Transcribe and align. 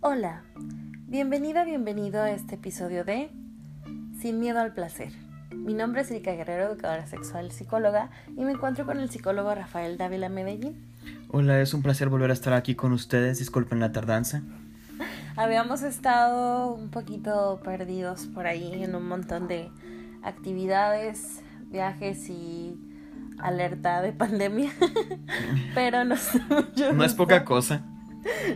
Hola, 0.00 0.42
bienvenida, 1.06 1.64
bienvenido 1.64 2.22
a 2.22 2.30
este 2.30 2.54
episodio 2.54 3.04
de 3.04 3.30
Sin 4.18 4.40
miedo 4.40 4.60
al 4.60 4.72
placer. 4.72 5.12
Mi 5.50 5.74
nombre 5.74 6.00
es 6.00 6.10
Erika 6.10 6.32
Guerrero, 6.32 6.72
educadora 6.72 7.06
sexual, 7.06 7.52
psicóloga, 7.52 8.08
y 8.34 8.44
me 8.44 8.52
encuentro 8.52 8.86
con 8.86 8.98
el 8.98 9.10
psicólogo 9.10 9.54
Rafael 9.54 9.98
Dávila 9.98 10.30
Medellín. 10.30 10.90
Hola, 11.28 11.60
es 11.60 11.74
un 11.74 11.82
placer 11.82 12.08
volver 12.08 12.30
a 12.30 12.32
estar 12.32 12.54
aquí 12.54 12.74
con 12.74 12.92
ustedes. 12.92 13.38
Disculpen 13.40 13.78
la 13.78 13.92
tardanza. 13.92 14.42
Habíamos 15.36 15.82
estado 15.82 16.72
un 16.72 16.88
poquito 16.88 17.60
perdidos 17.62 18.26
por 18.26 18.46
ahí 18.46 18.82
en 18.82 18.94
un 18.94 19.06
montón 19.06 19.48
de 19.48 19.70
actividades, 20.22 21.42
viajes 21.70 22.30
y 22.30 22.91
alerta 23.42 24.00
de 24.02 24.12
pandemia, 24.12 24.72
pero 25.74 26.04
nos 26.04 26.30
No 26.94 27.04
es 27.04 27.14
poca 27.14 27.44
cosa. 27.44 27.82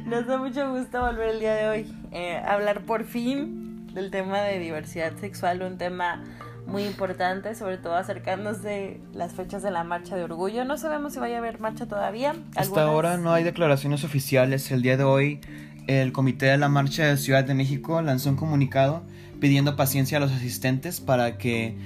Nos 0.05 0.27
da 0.27 0.39
mucho 0.39 0.71
gusto 0.71 1.01
volver 1.01 1.31
el 1.31 1.41
día 1.41 1.55
de 1.55 1.69
hoy 1.69 1.93
eh, 2.13 2.41
hablar 2.47 2.83
por 2.83 3.05
fin 3.05 3.87
del 3.93 4.11
tema 4.11 4.41
de 4.41 4.59
diversidad 4.59 5.17
sexual, 5.17 5.63
un 5.63 5.77
tema 5.77 6.23
muy 6.67 6.85
importante, 6.85 7.55
sobre 7.55 7.79
todo 7.79 7.95
acercándose 7.95 9.01
las 9.13 9.33
fechas 9.33 9.63
de 9.63 9.71
la 9.71 9.85
marcha 9.85 10.17
de 10.17 10.25
orgullo. 10.25 10.65
No 10.65 10.77
sabemos 10.77 11.15
si 11.15 11.19
vaya 11.19 11.37
a 11.37 11.39
haber 11.39 11.61
marcha 11.61 11.87
todavía. 11.87 12.35
Hasta 12.57 12.83
ahora 12.83 13.17
no 13.17 13.33
hay 13.33 13.45
declaraciones 13.45 14.05
oficiales. 14.05 14.71
El 14.71 14.83
día 14.83 14.97
de 14.97 15.05
hoy 15.05 15.41
el 15.87 16.13
Comité 16.13 16.47
de 16.47 16.59
la 16.59 16.69
Marcha 16.69 17.05
de 17.05 17.17
Ciudad 17.17 17.45
de 17.45 17.55
México 17.55 18.03
lanzó 18.03 18.31
un 18.31 18.37
comunicado 18.37 19.03
pidiendo 19.41 19.77
paciencia 19.77 20.19
a 20.19 20.21
los 20.21 20.33
asistentes 20.33 21.01
para 21.01 21.39
que 21.39 21.77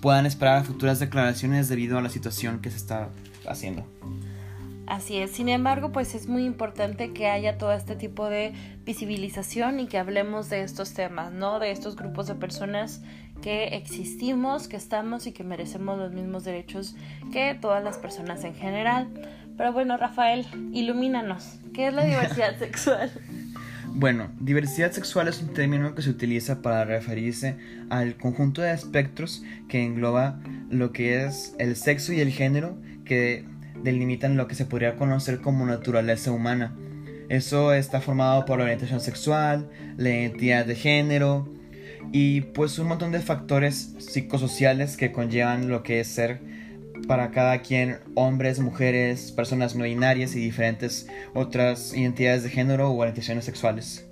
puedan 0.00 0.26
esperar 0.26 0.64
futuras 0.64 0.98
declaraciones 0.98 1.68
debido 1.68 1.98
a 1.98 2.02
la 2.02 2.08
situación 2.08 2.60
que 2.60 2.70
se 2.70 2.76
está 2.76 3.08
haciendo. 3.46 3.84
Así 4.86 5.18
es, 5.18 5.32
sin 5.32 5.50
embargo, 5.50 5.92
pues 5.92 6.14
es 6.14 6.28
muy 6.28 6.46
importante 6.46 7.12
que 7.12 7.28
haya 7.28 7.58
todo 7.58 7.74
este 7.74 7.94
tipo 7.94 8.30
de 8.30 8.54
visibilización 8.86 9.80
y 9.80 9.86
que 9.86 9.98
hablemos 9.98 10.48
de 10.48 10.62
estos 10.62 10.94
temas, 10.94 11.30
¿no? 11.30 11.58
De 11.58 11.70
estos 11.70 11.94
grupos 11.94 12.26
de 12.26 12.34
personas 12.34 13.02
que 13.42 13.76
existimos, 13.76 14.66
que 14.66 14.76
estamos 14.76 15.26
y 15.26 15.32
que 15.32 15.44
merecemos 15.44 15.98
los 15.98 16.12
mismos 16.12 16.44
derechos 16.44 16.96
que 17.32 17.54
todas 17.54 17.84
las 17.84 17.98
personas 17.98 18.44
en 18.44 18.54
general. 18.54 19.08
Pero 19.58 19.74
bueno, 19.74 19.98
Rafael, 19.98 20.46
ilumínanos. 20.72 21.58
¿Qué 21.74 21.88
es 21.88 21.92
la 21.92 22.04
diversidad 22.04 22.56
sexual? 22.58 23.10
Bueno, 23.98 24.30
diversidad 24.38 24.92
sexual 24.92 25.26
es 25.26 25.42
un 25.42 25.48
término 25.48 25.96
que 25.96 26.02
se 26.02 26.10
utiliza 26.10 26.62
para 26.62 26.84
referirse 26.84 27.56
al 27.90 28.16
conjunto 28.16 28.62
de 28.62 28.72
espectros 28.72 29.42
que 29.68 29.82
engloba 29.82 30.38
lo 30.70 30.92
que 30.92 31.24
es 31.24 31.56
el 31.58 31.74
sexo 31.74 32.12
y 32.12 32.20
el 32.20 32.30
género 32.30 32.78
que 33.04 33.44
delimitan 33.82 34.36
lo 34.36 34.46
que 34.46 34.54
se 34.54 34.66
podría 34.66 34.94
conocer 34.94 35.40
como 35.40 35.66
naturaleza 35.66 36.30
humana. 36.30 36.76
Eso 37.28 37.72
está 37.72 38.00
formado 38.00 38.44
por 38.44 38.58
la 38.58 38.66
orientación 38.66 39.00
sexual, 39.00 39.68
la 39.96 40.10
identidad 40.10 40.64
de 40.64 40.76
género 40.76 41.52
y 42.12 42.42
pues 42.42 42.78
un 42.78 42.86
montón 42.86 43.10
de 43.10 43.18
factores 43.18 43.96
psicosociales 43.98 44.96
que 44.96 45.10
conllevan 45.10 45.68
lo 45.68 45.82
que 45.82 45.98
es 45.98 46.06
ser 46.06 46.40
para 47.06 47.30
cada 47.30 47.58
quien 47.58 47.98
hombres, 48.14 48.60
mujeres, 48.60 49.32
personas 49.32 49.76
no 49.76 49.84
binarias 49.84 50.34
y 50.34 50.40
diferentes 50.40 51.08
otras 51.34 51.94
identidades 51.94 52.42
de 52.42 52.50
género 52.50 52.90
o 52.90 52.98
orientaciones 52.98 53.44
sexuales. 53.44 54.08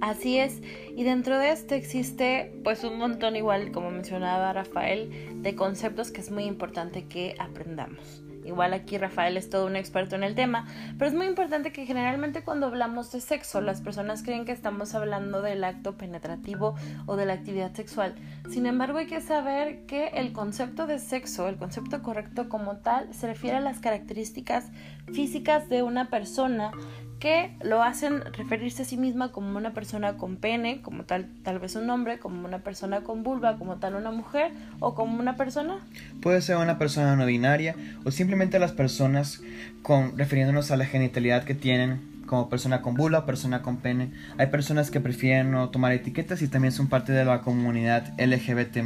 Así 0.00 0.38
es, 0.38 0.60
y 0.96 1.02
dentro 1.02 1.38
de 1.38 1.50
esto 1.50 1.74
existe 1.74 2.52
pues 2.62 2.84
un 2.84 2.98
montón 2.98 3.34
igual, 3.34 3.72
como 3.72 3.90
mencionaba 3.90 4.52
Rafael, 4.52 5.42
de 5.42 5.56
conceptos 5.56 6.12
que 6.12 6.20
es 6.20 6.30
muy 6.30 6.44
importante 6.44 7.06
que 7.06 7.34
aprendamos. 7.38 8.22
Igual 8.48 8.72
aquí 8.72 8.96
Rafael 8.96 9.36
es 9.36 9.50
todo 9.50 9.66
un 9.66 9.76
experto 9.76 10.16
en 10.16 10.22
el 10.22 10.34
tema, 10.34 10.64
pero 10.96 11.10
es 11.10 11.14
muy 11.14 11.26
importante 11.26 11.70
que 11.70 11.84
generalmente 11.84 12.42
cuando 12.42 12.66
hablamos 12.66 13.12
de 13.12 13.20
sexo 13.20 13.60
las 13.60 13.82
personas 13.82 14.22
creen 14.22 14.46
que 14.46 14.52
estamos 14.52 14.94
hablando 14.94 15.42
del 15.42 15.62
acto 15.64 15.98
penetrativo 15.98 16.74
o 17.04 17.16
de 17.16 17.26
la 17.26 17.34
actividad 17.34 17.74
sexual. 17.74 18.14
Sin 18.48 18.64
embargo 18.64 18.98
hay 18.98 19.06
que 19.06 19.20
saber 19.20 19.84
que 19.84 20.06
el 20.14 20.32
concepto 20.32 20.86
de 20.86 20.98
sexo, 20.98 21.46
el 21.46 21.58
concepto 21.58 22.02
correcto 22.02 22.48
como 22.48 22.78
tal, 22.78 23.12
se 23.12 23.26
refiere 23.26 23.58
a 23.58 23.60
las 23.60 23.80
características 23.80 24.70
físicas 25.12 25.68
de 25.68 25.82
una 25.82 26.08
persona 26.08 26.72
que 27.18 27.50
lo 27.62 27.82
hacen 27.82 28.22
referirse 28.32 28.82
a 28.82 28.84
sí 28.84 28.96
misma 28.96 29.32
como 29.32 29.56
una 29.56 29.72
persona 29.72 30.16
con 30.16 30.36
pene, 30.36 30.80
como 30.82 31.04
tal, 31.04 31.26
tal 31.42 31.58
vez 31.58 31.74
un 31.76 31.88
hombre, 31.90 32.18
como 32.18 32.46
una 32.46 32.58
persona 32.58 33.00
con 33.00 33.22
vulva, 33.22 33.56
como 33.58 33.76
tal 33.76 33.96
una 33.96 34.10
mujer, 34.10 34.52
o 34.80 34.94
como 34.94 35.18
una 35.18 35.36
persona. 35.36 35.78
Puede 36.20 36.40
ser 36.42 36.56
una 36.56 36.78
persona 36.78 37.16
no 37.16 37.26
binaria, 37.26 37.74
o 38.04 38.10
simplemente 38.10 38.58
las 38.58 38.72
personas 38.72 39.40
con, 39.82 40.16
refiriéndonos 40.16 40.70
a 40.70 40.76
la 40.76 40.84
genitalidad 40.84 41.44
que 41.44 41.54
tienen, 41.54 42.18
como 42.28 42.48
persona 42.48 42.82
con 42.82 42.94
vulva, 42.94 43.26
persona 43.26 43.62
con 43.62 43.78
pene. 43.78 44.10
Hay 44.36 44.46
personas 44.48 44.92
que 44.92 45.00
prefieren 45.00 45.50
no 45.50 45.70
tomar 45.70 45.92
etiquetas 45.92 46.42
y 46.42 46.48
también 46.48 46.72
son 46.72 46.86
parte 46.86 47.12
de 47.12 47.24
la 47.24 47.40
comunidad 47.40 48.12
LGBT 48.20 48.78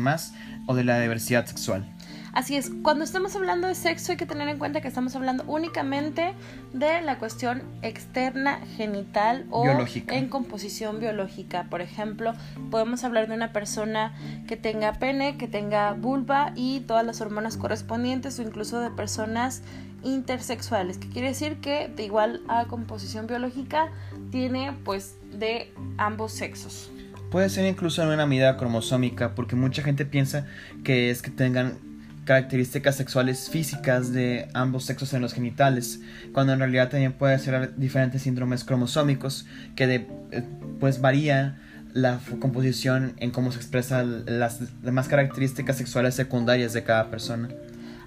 o 0.66 0.74
de 0.74 0.84
la 0.84 1.00
diversidad 1.00 1.44
sexual. 1.44 1.91
Así 2.32 2.56
es, 2.56 2.70
cuando 2.82 3.04
estamos 3.04 3.36
hablando 3.36 3.68
de 3.68 3.74
sexo 3.74 4.12
hay 4.12 4.16
que 4.16 4.24
tener 4.24 4.48
en 4.48 4.58
cuenta 4.58 4.80
que 4.80 4.88
estamos 4.88 5.14
hablando 5.14 5.44
únicamente 5.46 6.32
de 6.72 7.02
la 7.02 7.18
cuestión 7.18 7.62
externa, 7.82 8.60
genital 8.78 9.44
o 9.50 9.66
en 9.66 10.28
composición 10.28 10.98
biológica. 10.98 11.66
Por 11.68 11.82
ejemplo, 11.82 12.32
podemos 12.70 13.04
hablar 13.04 13.28
de 13.28 13.34
una 13.34 13.52
persona 13.52 14.14
que 14.48 14.56
tenga 14.56 14.94
pene, 14.94 15.36
que 15.36 15.46
tenga 15.46 15.92
vulva 15.92 16.52
y 16.56 16.80
todas 16.80 17.04
las 17.04 17.20
hormonas 17.20 17.58
correspondientes 17.58 18.38
o 18.38 18.42
incluso 18.42 18.80
de 18.80 18.88
personas 18.90 19.62
intersexuales, 20.02 20.96
que 20.96 21.10
quiere 21.10 21.28
decir 21.28 21.58
que 21.58 21.88
de 21.88 22.04
igual 22.04 22.40
a 22.48 22.64
composición 22.64 23.26
biológica 23.26 23.92
tiene 24.30 24.74
pues 24.84 25.16
de 25.38 25.70
ambos 25.98 26.32
sexos. 26.32 26.90
Puede 27.30 27.50
ser 27.50 27.66
incluso 27.66 28.02
en 28.02 28.08
una 28.08 28.26
medida 28.26 28.56
cromosómica, 28.56 29.34
porque 29.34 29.54
mucha 29.54 29.82
gente 29.82 30.06
piensa 30.06 30.46
que 30.82 31.10
es 31.10 31.22
que 31.22 31.30
tengan 31.30 31.91
características 32.24 32.96
sexuales 32.96 33.50
físicas 33.50 34.12
de 34.12 34.48
ambos 34.54 34.84
sexos 34.84 35.12
en 35.14 35.22
los 35.22 35.32
genitales, 35.32 36.00
cuando 36.32 36.52
en 36.52 36.60
realidad 36.60 36.88
también 36.88 37.12
puede 37.12 37.38
ser 37.38 37.74
diferentes 37.76 38.22
síndromes 38.22 38.64
cromosómicos 38.64 39.46
que 39.74 39.86
de, 39.86 40.06
eh, 40.30 40.44
pues 40.78 41.00
varía 41.00 41.58
la 41.94 42.20
composición 42.40 43.14
en 43.18 43.30
cómo 43.30 43.52
se 43.52 43.58
expresan 43.58 44.24
las 44.26 44.82
demás 44.82 45.08
características 45.08 45.76
sexuales 45.76 46.14
secundarias 46.14 46.72
de 46.72 46.84
cada 46.84 47.10
persona. 47.10 47.48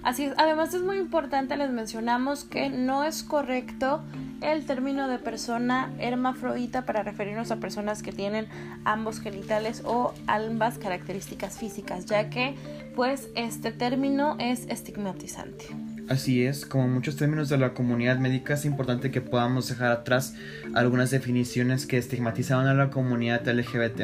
Así 0.02 0.24
es, 0.24 0.34
además 0.38 0.72
es 0.72 0.82
muy 0.82 0.98
importante, 0.98 1.56
les 1.56 1.70
mencionamos 1.70 2.44
que 2.44 2.68
no 2.68 3.02
es 3.02 3.24
correcto 3.24 4.04
el 4.40 4.64
término 4.64 5.08
de 5.08 5.18
persona 5.18 5.90
hermafrodita 5.98 6.86
para 6.86 7.02
referirnos 7.02 7.50
a 7.50 7.56
personas 7.56 8.02
que 8.04 8.12
tienen 8.12 8.46
ambos 8.84 9.18
genitales 9.18 9.82
o 9.84 10.14
ambas 10.28 10.78
características 10.78 11.58
físicas, 11.58 12.06
ya 12.06 12.30
que 12.30 12.54
pues 12.96 13.28
este 13.34 13.72
término 13.72 14.36
es 14.40 14.66
estigmatizante. 14.68 15.66
Así 16.08 16.44
es, 16.44 16.64
como 16.64 16.88
muchos 16.88 17.16
términos 17.16 17.50
de 17.50 17.58
la 17.58 17.74
comunidad 17.74 18.18
médica 18.18 18.54
es 18.54 18.64
importante 18.64 19.10
que 19.10 19.20
podamos 19.20 19.68
dejar 19.68 19.92
atrás 19.92 20.34
algunas 20.74 21.10
definiciones 21.10 21.86
que 21.86 21.98
estigmatizaban 21.98 22.66
a 22.66 22.74
la 22.74 22.90
comunidad 22.90 23.46
LGBT+. 23.46 24.02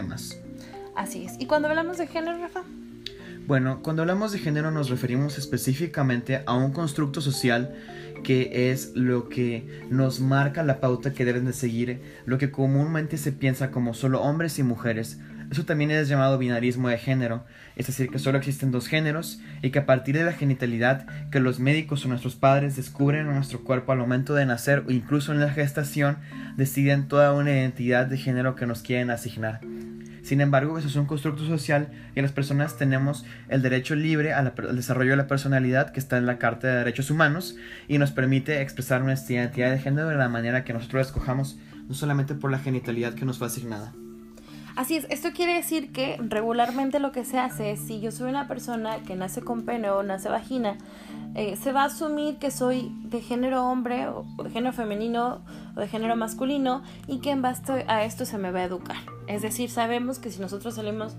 Así 0.95 1.25
es. 1.25 1.33
¿Y 1.39 1.47
cuando 1.47 1.69
hablamos 1.69 1.97
de 1.97 2.07
género, 2.07 2.39
Rafa? 2.39 2.65
Bueno, 3.47 3.81
cuando 3.83 4.03
hablamos 4.03 4.33
de 4.33 4.39
género 4.39 4.71
nos 4.71 4.91
referimos 4.91 5.39
específicamente 5.39 6.43
a 6.45 6.55
un 6.55 6.73
constructo 6.73 7.21
social 7.23 7.75
que 8.23 8.71
es 8.71 8.93
lo 8.95 9.29
que 9.29 9.83
nos 9.91 10.21
marca 10.21 10.63
la 10.63 10.81
pauta 10.81 11.13
que 11.13 11.25
deben 11.25 11.45
de 11.45 11.53
seguir 11.53 12.01
lo 12.25 12.39
que 12.39 12.51
comúnmente 12.51 13.17
se 13.17 13.33
piensa 13.33 13.71
como 13.71 13.95
solo 13.95 14.21
hombres 14.23 14.59
y 14.59 14.63
mujeres. 14.63 15.19
Eso 15.53 15.67
también 15.67 15.91
es 15.91 16.09
llamado 16.09 16.39
binarismo 16.39 16.89
de 16.89 16.97
género, 16.97 17.45
es 17.77 17.87
decir, 17.87 18.09
que 18.09 18.19
solo 18.19 18.39
existen 18.39 18.71
dos 18.71 18.89
géneros 18.89 19.39
y 19.61 19.69
que 19.69 19.81
a 19.81 19.85
partir 19.85 20.17
de 20.17 20.25
la 20.25 20.33
genitalidad 20.33 21.07
que 21.31 21.41
los 21.41 21.61
médicos 21.61 22.03
o 22.03 22.09
nuestros 22.09 22.37
padres 22.37 22.75
descubren 22.75 23.27
en 23.27 23.35
nuestro 23.35 23.63
cuerpo 23.63 23.93
al 23.93 23.99
momento 23.99 24.33
de 24.33 24.47
nacer 24.47 24.83
o 24.89 24.91
incluso 24.91 25.31
en 25.31 25.41
la 25.41 25.51
gestación, 25.51 26.17
deciden 26.57 27.07
toda 27.07 27.35
una 27.35 27.51
identidad 27.51 28.07
de 28.07 28.17
género 28.17 28.55
que 28.55 28.65
nos 28.65 28.81
quieren 28.81 29.11
asignar. 29.11 29.61
Sin 30.23 30.41
embargo, 30.41 30.79
eso 30.79 30.89
es 30.89 30.97
un 30.97 31.05
constructo 31.05 31.45
social 31.45 31.89
y 32.15 32.23
las 32.23 32.33
personas 32.33 32.79
tenemos 32.79 33.27
el 33.51 33.61
derecho 33.61 33.95
libre 33.95 34.33
al 34.33 34.55
desarrollo 34.75 35.11
de 35.11 35.19
la 35.19 35.27
personalidad 35.27 35.91
que 35.93 36.01
está 36.01 36.17
en 36.17 36.25
la 36.25 36.39
Carta 36.39 36.69
de 36.69 36.79
Derechos 36.79 37.11
Humanos 37.11 37.57
y 37.89 37.99
nos 37.99 38.11
permite 38.11 38.63
expresar 38.63 39.03
nuestra 39.03 39.35
identidad 39.35 39.71
de 39.71 39.81
género 39.81 40.09
de 40.09 40.17
la 40.17 40.31
manera 40.31 40.65
que 40.65 40.73
nosotros 40.73 41.09
escojamos, 41.09 41.59
no 41.89 41.93
solamente 41.93 42.35
por 42.35 42.51
la 42.51 42.59
genitalidad 42.59 43.13
que 43.13 43.27
nos 43.27 43.37
fue 43.37 43.49
asignada. 43.49 43.93
Así 44.75 44.97
es, 44.97 45.07
esto 45.11 45.33
quiere 45.33 45.55
decir 45.55 45.93
que 45.93 46.17
regularmente 46.19 46.99
lo 46.99 47.13
que 47.13 47.25
se 47.25 47.39
hace 47.39 47.73
es 47.73 47.81
si 47.81 48.01
yo 48.01 48.11
soy 48.11 48.31
una 48.31 48.49
persona 48.49 49.03
que 49.03 49.17
nace 49.17 49.43
con 49.43 49.63
pene 49.67 49.91
o 49.91 50.03
nace 50.03 50.29
vagina, 50.31 50.79
eh, 51.35 51.57
se 51.57 51.73
va 51.73 51.83
a 51.83 51.87
asumir 51.87 52.39
que 52.39 52.51
soy 52.51 52.91
de 53.05 53.21
género 53.21 53.67
hombre 53.67 54.09
o 54.09 54.25
de 54.43 54.51
género 54.51 54.73
femenino 54.73 55.43
o 55.77 55.81
de 55.81 55.89
género 55.89 56.17
masculino 56.17 56.83
y 57.07 57.21
que 57.21 57.31
en 57.31 57.43
base 57.43 57.85
a 57.87 58.05
esto 58.05 58.25
se 58.25 58.39
me 58.39 58.51
va 58.51 58.61
a 58.61 58.65
educar. 58.65 58.97
Es 59.27 59.43
decir, 59.43 59.71
sabemos 59.71 60.19
que 60.19 60.31
si 60.31 60.41
nosotros 60.41 60.75
salimos, 60.75 61.17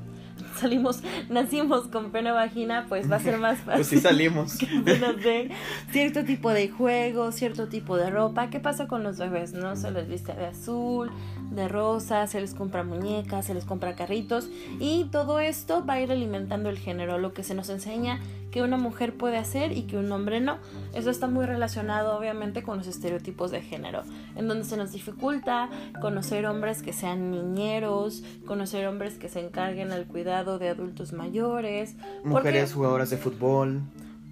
salimos, 0.63 1.03
nacimos 1.29 1.87
con 1.87 2.11
pene 2.11 2.31
vagina, 2.31 2.85
pues 2.89 3.11
va 3.11 3.17
a 3.17 3.19
ser 3.19 3.37
más 3.37 3.59
fácil. 3.59 3.73
pues 3.75 3.87
sí 3.87 3.99
salimos. 3.99 4.57
Que 4.83 4.97
nos 4.97 5.21
den 5.21 5.49
cierto 5.91 6.23
tipo 6.23 6.51
de 6.51 6.69
juego, 6.69 7.31
cierto 7.31 7.67
tipo 7.67 7.97
de 7.97 8.09
ropa. 8.09 8.49
¿Qué 8.49 8.59
pasa 8.59 8.87
con 8.87 9.03
los 9.03 9.17
bebés? 9.17 9.53
No 9.53 9.75
se 9.75 9.91
les 9.91 10.07
viste 10.07 10.33
de 10.33 10.47
azul, 10.47 11.11
de 11.51 11.67
rosa, 11.67 12.27
se 12.27 12.41
les 12.41 12.53
compra 12.53 12.83
muñecas, 12.83 13.45
se 13.45 13.53
les 13.53 13.65
compra 13.65 13.95
carritos 13.95 14.49
y 14.79 15.05
todo 15.11 15.39
esto 15.39 15.85
va 15.85 15.93
a 15.93 16.01
ir 16.01 16.11
alimentando 16.11 16.69
el 16.69 16.79
género, 16.79 17.17
lo 17.17 17.33
que 17.33 17.43
se 17.43 17.55
nos 17.55 17.69
enseña 17.69 18.19
que 18.53 18.61
una 18.61 18.77
mujer 18.77 19.15
puede 19.15 19.37
hacer 19.37 19.75
y 19.75 19.81
que 19.83 19.97
un 19.97 20.11
hombre 20.11 20.39
no. 20.39 20.59
Eso 20.93 21.09
está 21.09 21.25
muy 21.25 21.47
relacionado 21.47 22.15
obviamente 22.15 22.61
con 22.61 22.77
los 22.77 22.85
estereotipos 22.85 23.49
de 23.49 23.61
género, 23.61 24.03
en 24.35 24.47
donde 24.47 24.63
se 24.63 24.77
nos 24.77 24.91
dificulta 24.91 25.69
conocer 25.99 26.45
hombres 26.45 26.83
que 26.83 26.93
sean 26.93 27.31
niñeros, 27.31 28.23
conocer 28.45 28.85
hombres 28.85 29.15
que 29.15 29.27
se 29.27 29.43
encarguen 29.43 29.91
al 29.91 30.05
cuidado 30.05 30.59
de 30.59 30.69
adultos 30.69 31.13
mayores, 31.13 31.95
mujeres 32.23 32.73
jugadoras 32.73 33.09
de 33.09 33.17
fútbol. 33.17 33.81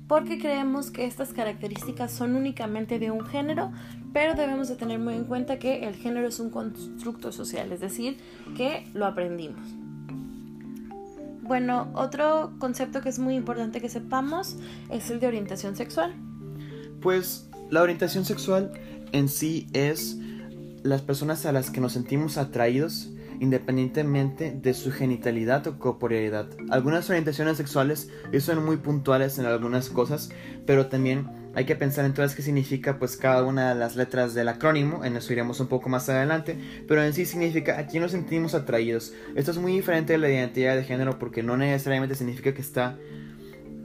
Porque 0.08 0.38
creemos 0.38 0.92
que 0.92 1.06
estas 1.06 1.34
características 1.34 2.12
son 2.12 2.36
únicamente 2.36 3.00
de 3.00 3.10
un 3.10 3.26
género, 3.26 3.72
pero 4.14 4.36
debemos 4.36 4.68
de 4.68 4.76
tener 4.76 5.00
muy 5.00 5.16
en 5.16 5.24
cuenta 5.24 5.58
que 5.58 5.88
el 5.88 5.96
género 5.96 6.28
es 6.28 6.40
un 6.40 6.52
constructo 6.52 7.32
social, 7.32 7.72
es 7.72 7.80
decir, 7.80 8.20
que 8.56 8.86
lo 8.94 9.08
aprendimos. 9.08 9.81
Bueno, 11.52 11.92
otro 11.96 12.54
concepto 12.60 13.02
que 13.02 13.10
es 13.10 13.20
muy 13.20 13.36
importante 13.36 13.82
que 13.82 13.90
sepamos 13.90 14.56
es 14.90 15.10
el 15.10 15.20
de 15.20 15.28
orientación 15.28 15.76
sexual. 15.76 16.16
Pues 17.02 17.50
la 17.70 17.82
orientación 17.82 18.24
sexual 18.24 18.72
en 19.12 19.28
sí 19.28 19.68
es 19.74 20.18
las 20.82 21.02
personas 21.02 21.46
a 21.46 21.52
las 21.52 21.70
que 21.70 21.82
nos 21.82 21.92
sentimos 21.92 22.38
atraídos 22.38 23.12
independientemente 23.42 24.54
de 24.54 24.74
su 24.74 24.94
genitalidad 24.94 25.68
o 25.68 25.78
corporealidad. 25.78 26.48
Algunas 26.70 27.10
orientaciones 27.10 27.58
sexuales 27.58 28.10
son 28.40 28.64
muy 28.64 28.78
puntuales 28.78 29.38
en 29.38 29.46
algunas 29.46 29.90
cosas, 29.90 30.30
pero 30.66 30.88
también 30.88 31.28
hay 31.54 31.66
que 31.66 31.76
pensar 31.76 32.06
entonces 32.06 32.36
qué 32.36 32.42
significa 32.42 32.98
pues 32.98 33.18
cada 33.18 33.44
una 33.44 33.70
de 33.70 33.76
las 33.76 33.96
letras 33.96 34.34
del 34.34 34.48
acrónimo, 34.48 35.04
en 35.04 35.18
eso 35.18 35.34
iremos 35.34 35.60
un 35.60 35.68
poco 35.68 35.90
más 35.90 36.08
adelante, 36.10 36.58
pero 36.88 37.04
en 37.04 37.14
sí 37.14 37.26
significa 37.26 37.78
a 37.78 37.88
quién 37.88 38.04
nos 38.04 38.12
sentimos 38.12 38.54
atraídos. 38.54 39.14
Esto 39.36 39.52
es 39.52 39.58
muy 39.58 39.74
diferente 39.74 40.14
de 40.14 40.20
la 40.20 40.30
identidad 40.30 40.76
de 40.76 40.84
género 40.84 41.20
porque 41.20 41.44
no 41.44 41.58
necesariamente 41.58 42.16
significa 42.16 42.54
que 42.54 42.62
está 42.62 42.98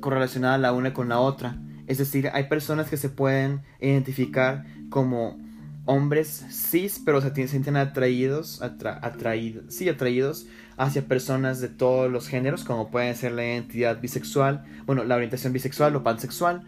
correlacionada 0.00 0.58
la 0.58 0.72
una 0.72 0.92
con 0.92 1.08
la 1.08 1.18
otra. 1.18 1.58
Es 1.86 1.98
decir, 1.98 2.30
hay 2.32 2.44
personas 2.44 2.88
que 2.88 2.96
se 2.96 3.08
pueden 3.08 3.62
identificar 3.80 4.64
como 4.88 5.38
hombres 5.86 6.44
cis, 6.50 7.00
pero 7.04 7.20
se 7.20 7.48
sienten 7.48 7.76
atraídos, 7.76 8.60
atraídos, 8.60 9.64
sí, 9.68 9.88
atraídos 9.88 10.46
hacia 10.76 11.06
personas 11.06 11.60
de 11.60 11.68
todos 11.68 12.10
los 12.10 12.28
géneros, 12.28 12.64
como 12.64 12.90
puede 12.90 13.14
ser 13.14 13.32
la 13.32 13.44
identidad 13.44 14.00
bisexual, 14.00 14.64
bueno, 14.84 15.04
la 15.04 15.14
orientación 15.14 15.52
bisexual 15.52 15.96
o 15.96 16.02
pansexual, 16.02 16.64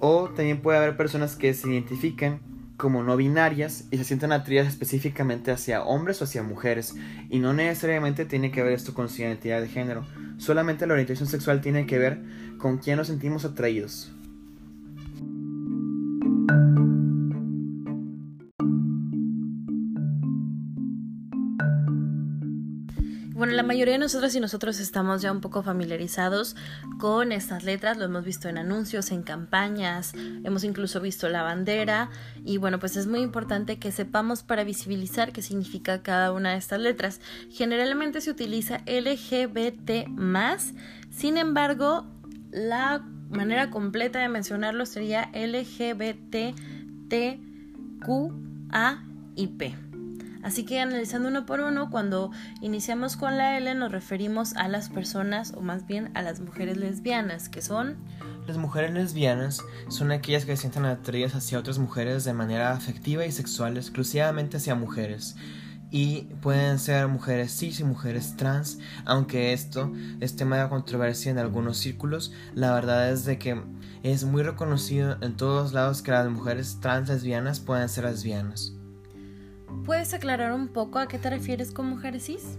o 0.00 0.28
también 0.28 0.60
puede 0.60 0.78
haber 0.78 0.96
personas 0.96 1.36
que 1.36 1.54
se 1.54 1.68
identifiquen 1.68 2.40
como 2.76 3.02
no 3.02 3.16
binarias 3.16 3.84
y 3.90 3.98
se 3.98 4.04
sienten 4.04 4.32
atraídas 4.32 4.66
específicamente 4.66 5.50
hacia 5.50 5.84
hombres 5.84 6.20
o 6.20 6.24
hacia 6.24 6.42
mujeres. 6.42 6.94
Y 7.28 7.38
no 7.38 7.52
necesariamente 7.52 8.24
tiene 8.24 8.50
que 8.50 8.62
ver 8.62 8.72
esto 8.72 8.94
con 8.94 9.10
su 9.10 9.20
identidad 9.20 9.60
de 9.60 9.68
género. 9.68 10.06
Solamente 10.38 10.86
la 10.86 10.94
orientación 10.94 11.28
sexual 11.28 11.60
tiene 11.60 11.86
que 11.86 11.98
ver 11.98 12.20
con 12.58 12.78
quién 12.78 12.96
nos 12.96 13.08
sentimos 13.08 13.44
atraídos. 13.44 14.12
Bueno, 23.40 23.54
la 23.54 23.62
mayoría 23.62 23.94
de 23.94 23.98
nosotros 23.98 24.34
y 24.34 24.40
nosotros 24.40 24.80
estamos 24.80 25.22
ya 25.22 25.32
un 25.32 25.40
poco 25.40 25.62
familiarizados 25.62 26.56
con 26.98 27.32
estas 27.32 27.64
letras, 27.64 27.96
lo 27.96 28.04
hemos 28.04 28.22
visto 28.22 28.50
en 28.50 28.58
anuncios, 28.58 29.10
en 29.12 29.22
campañas, 29.22 30.12
hemos 30.44 30.62
incluso 30.62 31.00
visto 31.00 31.26
la 31.30 31.42
bandera 31.42 32.10
y 32.44 32.58
bueno, 32.58 32.78
pues 32.78 32.98
es 32.98 33.06
muy 33.06 33.20
importante 33.20 33.78
que 33.78 33.92
sepamos 33.92 34.42
para 34.42 34.62
visibilizar 34.62 35.32
qué 35.32 35.40
significa 35.40 36.02
cada 36.02 36.32
una 36.32 36.50
de 36.50 36.58
estas 36.58 36.80
letras. 36.80 37.22
Generalmente 37.50 38.20
se 38.20 38.30
utiliza 38.30 38.82
LGBT 38.86 40.06
sin 41.08 41.38
embargo, 41.38 42.04
la 42.50 43.06
manera 43.30 43.70
completa 43.70 44.18
de 44.18 44.28
mencionarlo 44.28 44.84
sería 44.84 45.30
LGBT, 45.32 46.54
A 48.70 49.02
y 49.34 49.46
P. 49.46 49.89
Así 50.42 50.64
que 50.64 50.80
analizando 50.80 51.28
uno 51.28 51.44
por 51.44 51.60
uno, 51.60 51.90
cuando 51.90 52.30
iniciamos 52.60 53.16
con 53.16 53.36
la 53.36 53.58
L 53.58 53.74
nos 53.74 53.92
referimos 53.92 54.56
a 54.56 54.68
las 54.68 54.88
personas 54.88 55.52
o 55.54 55.60
más 55.60 55.86
bien 55.86 56.10
a 56.14 56.22
las 56.22 56.40
mujeres 56.40 56.76
lesbianas, 56.76 57.48
que 57.48 57.62
son... 57.62 57.98
Las 58.46 58.56
mujeres 58.56 58.92
lesbianas 58.92 59.60
son 59.88 60.10
aquellas 60.10 60.44
que 60.44 60.56
sienten 60.56 60.84
atraídas 60.86 61.34
hacia 61.34 61.58
otras 61.58 61.78
mujeres 61.78 62.24
de 62.24 62.32
manera 62.32 62.72
afectiva 62.72 63.24
y 63.26 63.32
sexual 63.32 63.76
exclusivamente 63.76 64.56
hacia 64.56 64.74
mujeres. 64.74 65.36
Y 65.92 66.22
pueden 66.40 66.78
ser 66.78 67.08
mujeres 67.08 67.56
cis 67.56 67.80
y 67.80 67.84
mujeres 67.84 68.36
trans, 68.36 68.78
aunque 69.04 69.52
esto 69.52 69.92
es 70.20 70.36
tema 70.36 70.56
de 70.58 70.68
controversia 70.68 71.30
en 71.30 71.38
algunos 71.38 71.78
círculos, 71.78 72.32
la 72.54 72.72
verdad 72.72 73.10
es 73.10 73.24
de 73.24 73.38
que 73.38 73.60
es 74.02 74.24
muy 74.24 74.42
reconocido 74.42 75.16
en 75.20 75.36
todos 75.36 75.72
lados 75.72 76.02
que 76.02 76.12
las 76.12 76.28
mujeres 76.30 76.78
trans 76.80 77.08
lesbianas 77.08 77.60
pueden 77.60 77.88
ser 77.88 78.04
lesbianas. 78.04 78.72
¿Puedes 79.84 80.14
aclarar 80.14 80.52
un 80.52 80.68
poco 80.68 80.98
a 80.98 81.08
qué 81.08 81.18
te 81.18 81.30
refieres 81.30 81.72
con 81.72 81.86
mujeres 81.86 82.26
cis? 82.26 82.58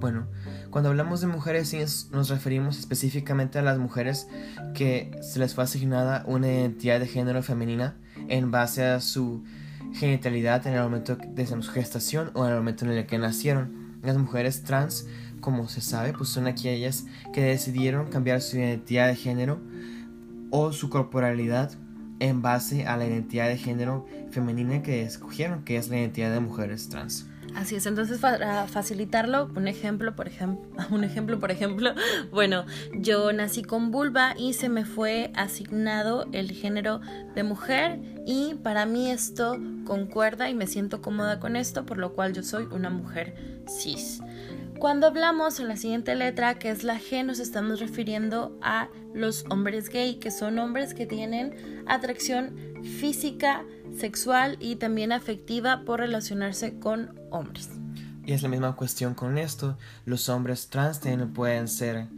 Bueno, 0.00 0.26
cuando 0.70 0.90
hablamos 0.90 1.20
de 1.20 1.28
mujeres 1.28 1.70
cis 1.70 2.08
nos 2.10 2.28
referimos 2.28 2.78
específicamente 2.78 3.58
a 3.58 3.62
las 3.62 3.78
mujeres 3.78 4.26
que 4.74 5.16
se 5.22 5.38
les 5.38 5.54
fue 5.54 5.64
asignada 5.64 6.24
una 6.26 6.48
identidad 6.48 6.98
de 6.98 7.06
género 7.06 7.42
femenina 7.42 7.96
en 8.28 8.50
base 8.50 8.84
a 8.84 9.00
su 9.00 9.44
genitalidad 9.92 10.66
en 10.66 10.74
el 10.74 10.82
momento 10.82 11.16
de 11.16 11.46
su 11.46 11.62
gestación 11.70 12.30
o 12.34 12.44
en 12.44 12.52
el 12.52 12.58
momento 12.58 12.84
en 12.84 12.92
el 12.92 13.06
que 13.06 13.18
nacieron. 13.18 14.00
Las 14.02 14.16
mujeres 14.16 14.64
trans, 14.64 15.06
como 15.40 15.68
se 15.68 15.80
sabe, 15.80 16.12
pues 16.12 16.30
son 16.30 16.46
aquellas 16.46 17.06
que 17.32 17.42
decidieron 17.42 18.08
cambiar 18.08 18.40
su 18.40 18.56
identidad 18.56 19.06
de 19.06 19.14
género 19.14 19.60
o 20.50 20.72
su 20.72 20.90
corporalidad 20.90 21.70
en 22.22 22.40
base 22.40 22.86
a 22.86 22.96
la 22.96 23.04
identidad 23.04 23.48
de 23.48 23.58
género 23.58 24.06
femenina 24.30 24.82
que 24.82 25.02
escogieron, 25.02 25.64
que 25.64 25.76
es 25.76 25.88
la 25.88 25.98
identidad 25.98 26.32
de 26.32 26.40
mujeres 26.40 26.88
trans. 26.88 27.26
Así 27.56 27.74
es, 27.74 27.84
entonces 27.84 28.18
para 28.18 28.66
facilitarlo, 28.66 29.50
un 29.56 29.68
ejemplo, 29.68 30.14
por 30.16 30.26
ejemplo, 30.26 30.64
un 30.90 31.04
ejemplo, 31.04 31.38
por 31.38 31.50
ejemplo, 31.50 31.94
bueno, 32.30 32.64
yo 32.94 33.32
nací 33.32 33.62
con 33.62 33.90
vulva 33.90 34.34
y 34.38 34.54
se 34.54 34.68
me 34.68 34.84
fue 34.84 35.32
asignado 35.34 36.26
el 36.32 36.52
género 36.52 37.00
de 37.34 37.42
mujer 37.42 37.98
y 38.24 38.54
para 38.62 38.86
mí 38.86 39.10
esto 39.10 39.58
concuerda 39.84 40.48
y 40.48 40.54
me 40.54 40.66
siento 40.66 41.02
cómoda 41.02 41.40
con 41.40 41.56
esto, 41.56 41.84
por 41.84 41.98
lo 41.98 42.12
cual 42.14 42.32
yo 42.32 42.42
soy 42.42 42.66
una 42.70 42.88
mujer 42.88 43.34
cis. 43.68 44.20
Cuando 44.82 45.06
hablamos 45.06 45.60
en 45.60 45.68
la 45.68 45.76
siguiente 45.76 46.16
letra, 46.16 46.58
que 46.58 46.68
es 46.68 46.82
la 46.82 46.98
G, 46.98 47.24
nos 47.24 47.38
estamos 47.38 47.78
refiriendo 47.78 48.58
a 48.62 48.88
los 49.14 49.44
hombres 49.48 49.88
gay, 49.88 50.16
que 50.16 50.32
son 50.32 50.58
hombres 50.58 50.92
que 50.92 51.06
tienen 51.06 51.84
atracción 51.86 52.56
física, 52.98 53.62
sexual 53.96 54.56
y 54.58 54.74
también 54.74 55.12
afectiva 55.12 55.84
por 55.84 56.00
relacionarse 56.00 56.80
con 56.80 57.16
hombres. 57.30 57.70
Y 58.26 58.32
es 58.32 58.42
la 58.42 58.48
misma 58.48 58.74
cuestión 58.74 59.14
con 59.14 59.38
esto. 59.38 59.78
Los 60.04 60.28
hombres 60.28 60.66
trans 60.66 60.98
también 60.98 61.32
pueden 61.32 61.68
ser 61.68 62.08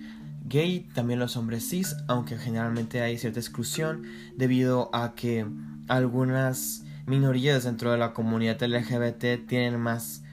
gay, 0.46 0.88
también 0.94 1.18
los 1.18 1.36
hombres 1.36 1.68
cis, 1.68 1.94
aunque 2.08 2.38
generalmente 2.38 3.02
hay 3.02 3.18
cierta 3.18 3.40
exclusión 3.40 4.04
debido 4.36 4.88
a 4.94 5.14
que 5.14 5.46
algunas 5.86 6.82
minorías 7.04 7.64
dentro 7.64 7.92
de 7.92 7.98
la 7.98 8.14
comunidad 8.14 8.62
LGBT 8.62 9.46
tienen 9.46 9.78
más 9.78 10.23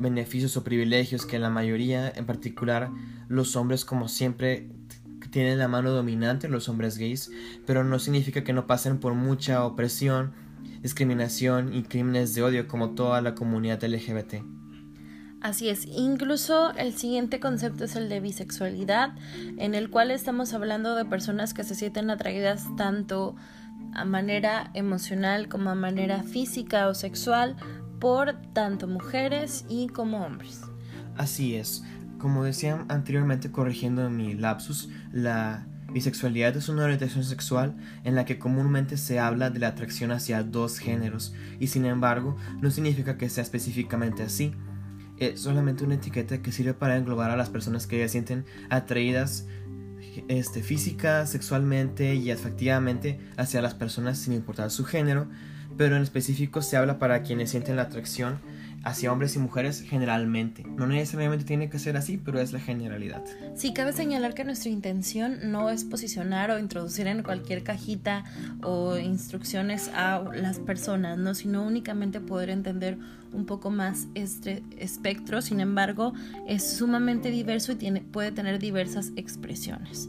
beneficios 0.00 0.56
o 0.56 0.64
privilegios 0.64 1.26
que 1.26 1.38
la 1.38 1.50
mayoría, 1.50 2.10
en 2.10 2.26
particular 2.26 2.90
los 3.28 3.54
hombres 3.54 3.84
como 3.84 4.08
siempre 4.08 4.68
tienen 5.30 5.58
la 5.58 5.68
mano 5.68 5.90
dominante, 5.92 6.48
los 6.48 6.68
hombres 6.68 6.98
gays, 6.98 7.30
pero 7.66 7.84
no 7.84 7.98
significa 7.98 8.42
que 8.42 8.52
no 8.52 8.66
pasen 8.66 8.98
por 8.98 9.14
mucha 9.14 9.64
opresión, 9.64 10.32
discriminación 10.82 11.72
y 11.74 11.84
crímenes 11.84 12.34
de 12.34 12.42
odio 12.42 12.66
como 12.66 12.90
toda 12.90 13.20
la 13.20 13.34
comunidad 13.34 13.84
LGBT. 13.84 14.42
Así 15.40 15.70
es, 15.70 15.86
incluso 15.86 16.72
el 16.72 16.94
siguiente 16.94 17.40
concepto 17.40 17.84
es 17.84 17.96
el 17.96 18.08
de 18.08 18.20
bisexualidad, 18.20 19.14
en 19.56 19.74
el 19.74 19.88
cual 19.88 20.10
estamos 20.10 20.52
hablando 20.52 20.94
de 20.96 21.06
personas 21.06 21.54
que 21.54 21.64
se 21.64 21.74
sienten 21.74 22.10
atraídas 22.10 22.64
tanto 22.76 23.36
a 23.94 24.04
manera 24.04 24.70
emocional 24.74 25.48
como 25.48 25.70
a 25.70 25.74
manera 25.74 26.22
física 26.22 26.88
o 26.88 26.94
sexual 26.94 27.56
por 28.00 28.34
tanto 28.54 28.88
mujeres 28.88 29.64
y 29.68 29.88
como 29.88 30.24
hombres. 30.24 30.62
Así 31.16 31.54
es. 31.54 31.84
Como 32.18 32.44
decía 32.44 32.84
anteriormente 32.88 33.50
corrigiendo 33.50 34.08
mi 34.10 34.34
lapsus, 34.34 34.88
la 35.12 35.66
bisexualidad 35.92 36.56
es 36.56 36.68
una 36.68 36.84
orientación 36.84 37.24
sexual 37.24 37.76
en 38.04 38.14
la 38.14 38.24
que 38.24 38.38
comúnmente 38.38 38.96
se 38.96 39.18
habla 39.18 39.50
de 39.50 39.58
la 39.58 39.68
atracción 39.68 40.12
hacia 40.12 40.42
dos 40.42 40.78
géneros 40.78 41.34
y 41.58 41.66
sin 41.66 41.84
embargo 41.84 42.36
no 42.60 42.70
significa 42.70 43.18
que 43.18 43.28
sea 43.28 43.42
específicamente 43.42 44.22
así. 44.22 44.52
es 45.18 45.40
solamente 45.40 45.84
una 45.84 45.96
etiqueta 45.96 46.40
que 46.42 46.52
sirve 46.52 46.74
para 46.74 46.96
englobar 46.96 47.30
a 47.30 47.36
las 47.36 47.50
personas 47.50 47.86
que 47.86 48.00
se 48.02 48.08
sienten 48.08 48.44
atraídas 48.70 49.46
este, 50.28 50.62
física, 50.62 51.26
sexualmente 51.26 52.14
y 52.14 52.30
afectivamente 52.30 53.20
hacia 53.36 53.62
las 53.62 53.74
personas 53.74 54.18
sin 54.18 54.32
importar 54.32 54.70
su 54.70 54.84
género, 54.84 55.28
pero 55.76 55.96
en 55.96 56.02
específico 56.02 56.62
se 56.62 56.76
habla 56.76 56.98
para 56.98 57.22
quienes 57.22 57.50
sienten 57.50 57.76
la 57.76 57.82
atracción 57.82 58.38
hacia 58.82 59.12
hombres 59.12 59.36
y 59.36 59.38
mujeres 59.38 59.82
generalmente. 59.82 60.64
No 60.64 60.86
necesariamente 60.86 61.44
tiene 61.44 61.68
que 61.68 61.78
ser 61.78 61.96
así, 61.96 62.16
pero 62.16 62.40
es 62.40 62.52
la 62.52 62.60
generalidad. 62.60 63.22
Sí, 63.54 63.74
cabe 63.74 63.92
señalar 63.92 64.34
que 64.34 64.44
nuestra 64.44 64.70
intención 64.70 65.50
no 65.50 65.70
es 65.70 65.84
posicionar 65.84 66.50
o 66.50 66.58
introducir 66.58 67.06
en 67.06 67.22
cualquier 67.22 67.62
cajita 67.62 68.24
o 68.62 68.96
instrucciones 68.96 69.90
a 69.94 70.22
las 70.34 70.58
personas, 70.58 71.18
¿no? 71.18 71.34
sino 71.34 71.62
únicamente 71.62 72.20
poder 72.20 72.50
entender 72.50 72.98
un 73.32 73.44
poco 73.44 73.70
más 73.70 74.06
este 74.14 74.62
espectro. 74.78 75.42
Sin 75.42 75.60
embargo, 75.60 76.14
es 76.48 76.76
sumamente 76.76 77.30
diverso 77.30 77.72
y 77.72 77.76
tiene, 77.76 78.00
puede 78.00 78.32
tener 78.32 78.58
diversas 78.58 79.12
expresiones. 79.16 80.08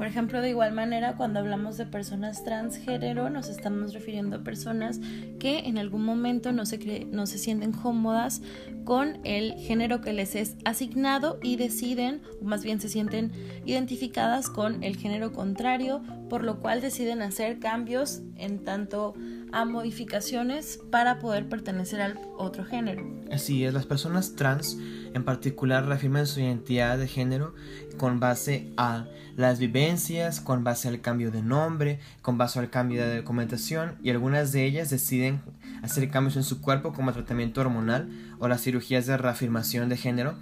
Por 0.00 0.06
ejemplo, 0.06 0.40
de 0.40 0.48
igual 0.48 0.72
manera, 0.72 1.14
cuando 1.16 1.40
hablamos 1.40 1.76
de 1.76 1.84
personas 1.84 2.42
transgénero, 2.42 3.28
nos 3.28 3.50
estamos 3.50 3.92
refiriendo 3.92 4.36
a 4.36 4.42
personas 4.42 4.98
que 5.38 5.58
en 5.58 5.76
algún 5.76 6.06
momento 6.06 6.52
no 6.52 6.64
se, 6.64 7.04
no 7.10 7.26
se 7.26 7.36
sienten 7.36 7.72
cómodas 7.72 8.40
con 8.84 9.18
el 9.24 9.56
género 9.58 10.00
que 10.00 10.14
les 10.14 10.36
es 10.36 10.56
asignado 10.64 11.38
y 11.42 11.56
deciden, 11.56 12.22
o 12.40 12.46
más 12.46 12.64
bien 12.64 12.80
se 12.80 12.88
sienten 12.88 13.30
identificadas 13.66 14.48
con 14.48 14.82
el 14.82 14.96
género 14.96 15.32
contrario, 15.32 16.00
por 16.30 16.44
lo 16.44 16.60
cual 16.60 16.80
deciden 16.80 17.20
hacer 17.20 17.58
cambios 17.58 18.22
en 18.38 18.64
tanto 18.64 19.12
a 19.52 19.64
modificaciones 19.64 20.78
para 20.90 21.18
poder 21.18 21.48
pertenecer 21.48 22.00
al 22.00 22.18
otro 22.36 22.64
género. 22.64 23.04
Así 23.32 23.64
es, 23.64 23.74
las 23.74 23.86
personas 23.86 24.34
trans 24.36 24.76
en 25.14 25.24
particular 25.24 25.86
reafirman 25.86 26.26
su 26.26 26.40
identidad 26.40 26.98
de 26.98 27.08
género 27.08 27.54
con 27.96 28.20
base 28.20 28.72
a 28.76 29.06
las 29.36 29.58
vivencias, 29.58 30.40
con 30.40 30.64
base 30.64 30.88
al 30.88 31.00
cambio 31.00 31.30
de 31.30 31.42
nombre, 31.42 31.98
con 32.22 32.38
base 32.38 32.58
al 32.58 32.70
cambio 32.70 33.06
de 33.06 33.18
documentación 33.18 33.96
y 34.02 34.10
algunas 34.10 34.52
de 34.52 34.64
ellas 34.64 34.90
deciden 34.90 35.40
hacer 35.82 36.08
cambios 36.10 36.36
en 36.36 36.44
su 36.44 36.60
cuerpo 36.60 36.92
como 36.92 37.12
tratamiento 37.12 37.60
hormonal 37.60 38.10
o 38.38 38.48
las 38.48 38.62
cirugías 38.62 39.06
de 39.06 39.16
reafirmación 39.16 39.88
de 39.88 39.96
género 39.96 40.36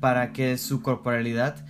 para 0.00 0.32
que 0.32 0.58
su 0.58 0.82
corporalidad 0.82 1.64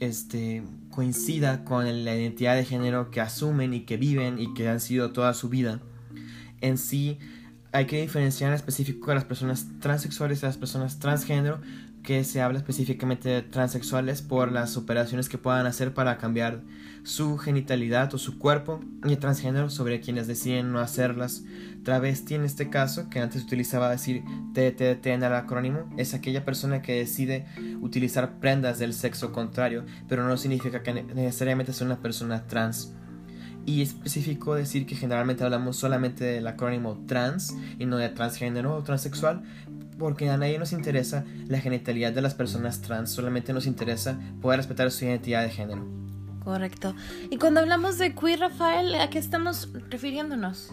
este, 0.00 0.62
coincida 0.90 1.64
con 1.64 1.84
la 2.04 2.16
identidad 2.16 2.56
de 2.56 2.64
género 2.64 3.10
que 3.10 3.20
asumen 3.20 3.74
y 3.74 3.80
que 3.80 3.96
viven 3.96 4.38
y 4.38 4.54
que 4.54 4.68
han 4.68 4.80
sido 4.80 5.12
toda 5.12 5.34
su 5.34 5.48
vida 5.48 5.80
en 6.60 6.78
sí 6.78 7.18
hay 7.72 7.86
que 7.86 8.00
diferenciar 8.00 8.50
en 8.50 8.56
específico 8.56 9.10
a 9.10 9.14
las 9.14 9.24
personas 9.24 9.66
transexuales 9.80 10.42
y 10.42 10.46
a 10.46 10.48
las 10.48 10.56
personas 10.56 10.98
transgénero, 10.98 11.60
que 12.02 12.24
se 12.24 12.40
habla 12.40 12.58
específicamente 12.58 13.28
de 13.28 13.42
transexuales 13.42 14.22
por 14.22 14.50
las 14.50 14.76
operaciones 14.76 15.28
que 15.28 15.38
puedan 15.38 15.66
hacer 15.66 15.92
para 15.92 16.16
cambiar 16.16 16.62
su 17.02 17.36
genitalidad 17.38 18.12
o 18.14 18.18
su 18.18 18.38
cuerpo, 18.38 18.80
y 19.04 19.16
transgénero 19.16 19.70
sobre 19.70 20.00
quienes 20.00 20.26
deciden 20.26 20.72
no 20.72 20.80
hacerlas. 20.80 21.44
Travesti 21.84 22.34
en 22.34 22.44
este 22.44 22.70
caso, 22.70 23.08
que 23.08 23.20
antes 23.20 23.44
utilizaba 23.44 23.90
decir 23.90 24.22
TTT 24.54 25.06
en 25.06 25.22
el 25.22 25.34
acrónimo, 25.34 25.90
es 25.96 26.14
aquella 26.14 26.44
persona 26.44 26.82
que 26.82 26.98
decide 26.98 27.46
utilizar 27.80 28.38
prendas 28.40 28.78
del 28.78 28.94
sexo 28.94 29.32
contrario, 29.32 29.84
pero 30.08 30.26
no 30.26 30.36
significa 30.36 30.82
que 30.82 30.92
necesariamente 30.94 31.72
sea 31.72 31.86
una 31.86 32.00
persona 32.00 32.46
trans 32.46 32.94
y 33.66 33.82
es 33.82 33.90
específico 33.90 34.54
decir 34.54 34.86
que 34.86 34.94
generalmente 34.94 35.44
hablamos 35.44 35.76
solamente 35.76 36.24
del 36.24 36.46
acrónimo 36.46 37.04
trans 37.06 37.54
y 37.78 37.86
no 37.86 37.96
de 37.96 38.08
transgénero 38.08 38.76
o 38.76 38.82
transexual, 38.82 39.42
porque 39.98 40.30
a 40.30 40.36
nadie 40.36 40.58
nos 40.58 40.72
interesa 40.72 41.24
la 41.46 41.60
genitalidad 41.60 42.12
de 42.12 42.22
las 42.22 42.34
personas 42.34 42.80
trans, 42.80 43.10
solamente 43.10 43.52
nos 43.52 43.66
interesa 43.66 44.18
poder 44.40 44.58
respetar 44.58 44.90
su 44.90 45.04
identidad 45.04 45.42
de 45.42 45.50
género. 45.50 45.86
Correcto. 46.42 46.94
Y 47.30 47.36
cuando 47.36 47.60
hablamos 47.60 47.98
de 47.98 48.14
queer, 48.14 48.40
Rafael, 48.40 48.94
¿a 48.94 49.10
qué 49.10 49.18
estamos 49.18 49.68
refiriéndonos? 49.90 50.70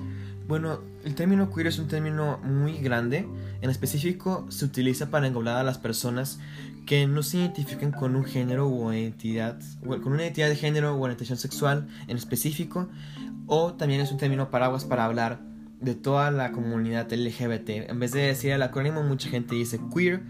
Bueno, 0.47 0.79
el 1.03 1.13
término 1.13 1.51
queer 1.51 1.67
es 1.67 1.77
un 1.77 1.89
término 1.89 2.37
muy 2.37 2.77
grande. 2.77 3.27
En 3.61 3.69
específico, 3.69 4.45
se 4.49 4.63
utiliza 4.63 5.09
para 5.09 5.27
englobar 5.27 5.57
a 5.57 5.63
las 5.63 5.77
personas 5.77 6.39
que 6.85 7.05
no 7.05 7.21
se 7.21 7.39
identifican 7.39 7.91
con 7.91 8.15
un 8.15 8.23
género 8.23 8.69
o 8.69 8.93
identidad, 8.93 9.59
con 9.83 10.13
una 10.13 10.23
identidad 10.23 10.47
de 10.47 10.55
género 10.55 10.95
o 10.95 11.01
orientación 11.01 11.37
sexual 11.37 11.89
en 12.07 12.15
específico, 12.15 12.87
o 13.45 13.73
también 13.73 13.99
es 13.99 14.11
un 14.11 14.17
término 14.17 14.49
paraguas 14.49 14.85
para 14.85 15.03
hablar 15.03 15.41
de 15.81 15.95
toda 15.95 16.31
la 16.31 16.53
comunidad 16.53 17.11
LGBT. 17.11 17.89
En 17.89 17.99
vez 17.99 18.13
de 18.13 18.21
decir 18.21 18.51
el 18.51 18.61
acrónimo, 18.61 19.03
mucha 19.03 19.29
gente 19.29 19.53
dice 19.53 19.81
queer, 19.93 20.23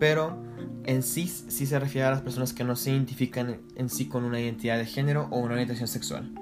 pero 0.00 0.42
en 0.84 1.04
sí 1.04 1.28
sí 1.28 1.66
se 1.66 1.78
refiere 1.78 2.08
a 2.08 2.10
las 2.10 2.22
personas 2.22 2.52
que 2.52 2.64
no 2.64 2.74
se 2.74 2.90
identifican 2.90 3.60
en 3.76 3.88
sí 3.88 4.08
con 4.08 4.24
una 4.24 4.40
identidad 4.40 4.76
de 4.76 4.86
género 4.86 5.28
o 5.30 5.38
una 5.38 5.52
orientación 5.52 5.86
sexual. 5.86 6.41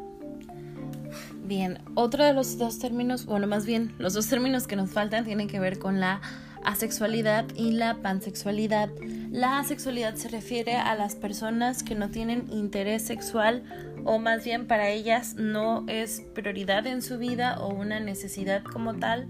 Bien, 1.51 1.81
otro 1.97 2.25
de 2.25 2.33
los 2.33 2.59
dos 2.59 2.79
términos, 2.79 3.27
bueno, 3.27 3.49
más 3.49 3.67
bien 3.67 3.93
los 3.99 4.15
dos 4.15 4.29
términos 4.29 4.69
que 4.69 4.77
nos 4.77 4.89
faltan 4.89 5.25
tienen 5.25 5.49
que 5.49 5.59
ver 5.59 5.81
con 5.81 5.99
la 5.99 6.21
asexualidad 6.65 7.45
y 7.57 7.73
la 7.73 7.97
pansexualidad. 7.97 8.89
La 9.33 9.59
asexualidad 9.59 10.15
se 10.15 10.29
refiere 10.29 10.77
a 10.77 10.95
las 10.95 11.17
personas 11.17 11.83
que 11.83 11.97
no 11.97 12.09
tienen 12.09 12.47
interés 12.53 13.03
sexual 13.03 13.65
o 14.05 14.21
más 14.21 14.45
bien 14.45 14.69
para 14.69 14.91
ellas 14.91 15.35
no 15.35 15.85
es 15.89 16.23
prioridad 16.37 16.87
en 16.87 17.03
su 17.03 17.19
vida 17.19 17.59
o 17.59 17.75
una 17.75 17.99
necesidad 17.99 18.63
como 18.63 18.95
tal. 18.95 19.27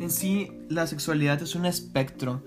En 0.00 0.08
sí, 0.08 0.52
la 0.68 0.86
sexualidad 0.86 1.42
es 1.42 1.56
un 1.56 1.66
espectro 1.66 2.44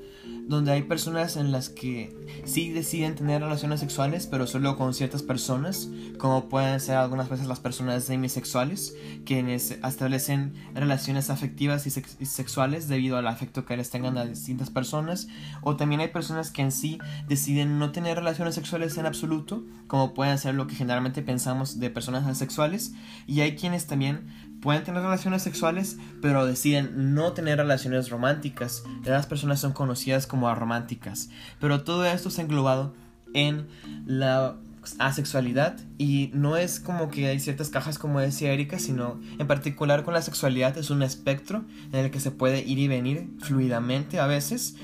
donde 0.49 0.71
hay 0.71 0.81
personas 0.81 1.37
en 1.37 1.51
las 1.51 1.69
que 1.69 2.15
sí 2.43 2.71
deciden 2.71 3.13
tener 3.13 3.39
relaciones 3.39 3.81
sexuales, 3.81 4.25
pero 4.25 4.47
solo 4.47 4.77
con 4.77 4.95
ciertas 4.95 5.21
personas, 5.21 5.89
como 6.17 6.49
pueden 6.49 6.79
ser 6.79 6.97
algunas 6.97 7.29
veces 7.29 7.45
las 7.45 7.59
personas 7.59 8.07
demisexuales, 8.07 8.95
quienes 9.25 9.69
establecen 9.69 10.55
relaciones 10.73 11.29
afectivas 11.29 11.85
y, 11.85 11.91
sexuales 12.25 12.87
debido 12.87 13.17
al 13.17 13.27
afecto 13.27 13.63
que 13.63 13.77
les 13.77 13.91
tengan 13.91 14.17
a 14.17 14.25
distintas 14.25 14.71
personas, 14.71 15.27
o 15.61 15.75
también 15.75 16.01
hay 16.01 16.07
personas 16.07 16.49
que 16.49 16.63
en 16.63 16.71
sí 16.71 16.97
deciden 17.27 17.77
no 17.77 17.91
tener 17.91 18.17
relaciones 18.17 18.55
sexuales 18.55 18.97
en 18.97 19.05
absoluto, 19.05 19.63
como 19.85 20.15
pueden 20.15 20.39
ser 20.39 20.55
lo 20.55 20.65
que 20.65 20.73
generalmente 20.73 21.21
pensamos 21.21 21.79
de 21.79 21.91
personas 21.91 22.25
asexuales, 22.25 22.93
y 23.27 23.41
hay 23.41 23.55
quienes 23.55 23.85
también 23.85 24.48
pueden 24.61 24.83
tener 24.83 25.01
relaciones 25.01 25.41
sexuales, 25.41 25.97
pero 26.21 26.45
deciden 26.45 27.13
no 27.13 27.33
tener 27.33 27.57
relaciones 27.57 28.09
románticas. 28.09 28.83
Las 29.05 29.25
personas 29.25 29.59
son 29.59 29.73
conocidas 29.73 30.27
como 30.27 30.49
arománticas. 30.49 31.29
Pero 31.59 31.83
todo 31.83 32.05
esto 32.05 32.29
ha 32.37 32.41
englobado 32.41 32.93
en 33.33 33.67
la 34.05 34.57
asexualidad 34.97 35.77
y 35.97 36.31
no 36.33 36.57
es 36.57 36.79
como 36.79 37.09
que 37.09 37.27
hay 37.27 37.39
ciertas 37.39 37.69
cajas 37.69 37.99
como 37.99 38.19
decía 38.19 38.51
Erika, 38.51 38.79
sino 38.79 39.19
en 39.37 39.45
particular 39.45 40.03
con 40.03 40.13
la 40.13 40.21
sexualidad 40.21 40.77
es 40.77 40.89
un 40.89 41.03
espectro 41.03 41.65
en 41.91 42.05
el 42.05 42.11
que 42.11 42.19
se 42.19 42.31
puede 42.31 42.61
ir 42.61 42.79
y 42.79 42.87
venir 42.87 43.29
fluidamente 43.39 44.19
a 44.19 44.27
veces 44.27 44.75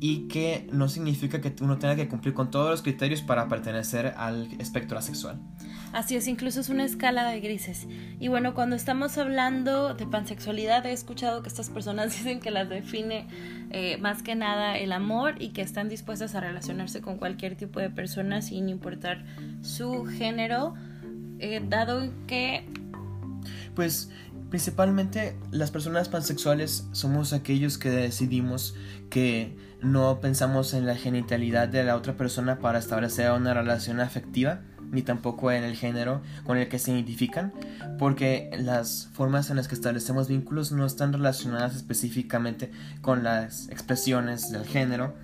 y 0.00 0.28
que 0.28 0.68
no 0.72 0.88
significa 0.88 1.40
que 1.40 1.54
uno 1.62 1.78
tenga 1.78 1.96
que 1.96 2.08
cumplir 2.08 2.34
con 2.34 2.50
todos 2.50 2.70
los 2.70 2.82
criterios 2.82 3.22
para 3.22 3.48
pertenecer 3.48 4.12
al 4.16 4.48
espectro 4.58 4.98
asexual. 4.98 5.40
Así 5.94 6.16
es, 6.16 6.26
incluso 6.26 6.58
es 6.58 6.70
una 6.70 6.84
escala 6.84 7.28
de 7.28 7.40
grises. 7.40 7.86
Y 8.18 8.26
bueno, 8.26 8.52
cuando 8.52 8.74
estamos 8.74 9.16
hablando 9.16 9.94
de 9.94 10.08
pansexualidad, 10.08 10.84
he 10.86 10.92
escuchado 10.92 11.40
que 11.40 11.48
estas 11.48 11.70
personas 11.70 12.12
dicen 12.18 12.40
que 12.40 12.50
las 12.50 12.68
define 12.68 13.28
eh, 13.70 13.96
más 13.98 14.24
que 14.24 14.34
nada 14.34 14.76
el 14.76 14.90
amor 14.90 15.40
y 15.40 15.50
que 15.50 15.62
están 15.62 15.88
dispuestas 15.88 16.34
a 16.34 16.40
relacionarse 16.40 17.00
con 17.00 17.16
cualquier 17.16 17.54
tipo 17.54 17.78
de 17.78 17.90
persona 17.90 18.42
sin 18.42 18.68
importar 18.68 19.24
su 19.62 20.04
género, 20.04 20.74
eh, 21.38 21.62
dado 21.64 22.10
que... 22.26 22.66
Pues 23.76 24.10
principalmente 24.50 25.36
las 25.52 25.70
personas 25.70 26.08
pansexuales 26.08 26.88
somos 26.90 27.32
aquellos 27.32 27.78
que 27.78 27.90
decidimos 27.90 28.74
que 29.10 29.56
no 29.80 30.20
pensamos 30.20 30.74
en 30.74 30.86
la 30.86 30.96
genitalidad 30.96 31.68
de 31.68 31.84
la 31.84 31.94
otra 31.94 32.16
persona 32.16 32.58
para 32.58 32.80
establecer 32.80 33.30
una 33.30 33.54
relación 33.54 34.00
afectiva 34.00 34.62
ni 34.94 35.02
tampoco 35.02 35.50
en 35.50 35.64
el 35.64 35.76
género 35.76 36.22
con 36.44 36.56
el 36.56 36.68
que 36.68 36.78
se 36.78 36.92
identifican, 36.92 37.52
porque 37.98 38.50
las 38.56 39.08
formas 39.12 39.50
en 39.50 39.56
las 39.56 39.68
que 39.68 39.74
establecemos 39.74 40.28
vínculos 40.28 40.72
no 40.72 40.86
están 40.86 41.12
relacionadas 41.12 41.76
específicamente 41.76 42.70
con 43.02 43.24
las 43.24 43.68
expresiones 43.68 44.50
del 44.50 44.64
género 44.64 45.14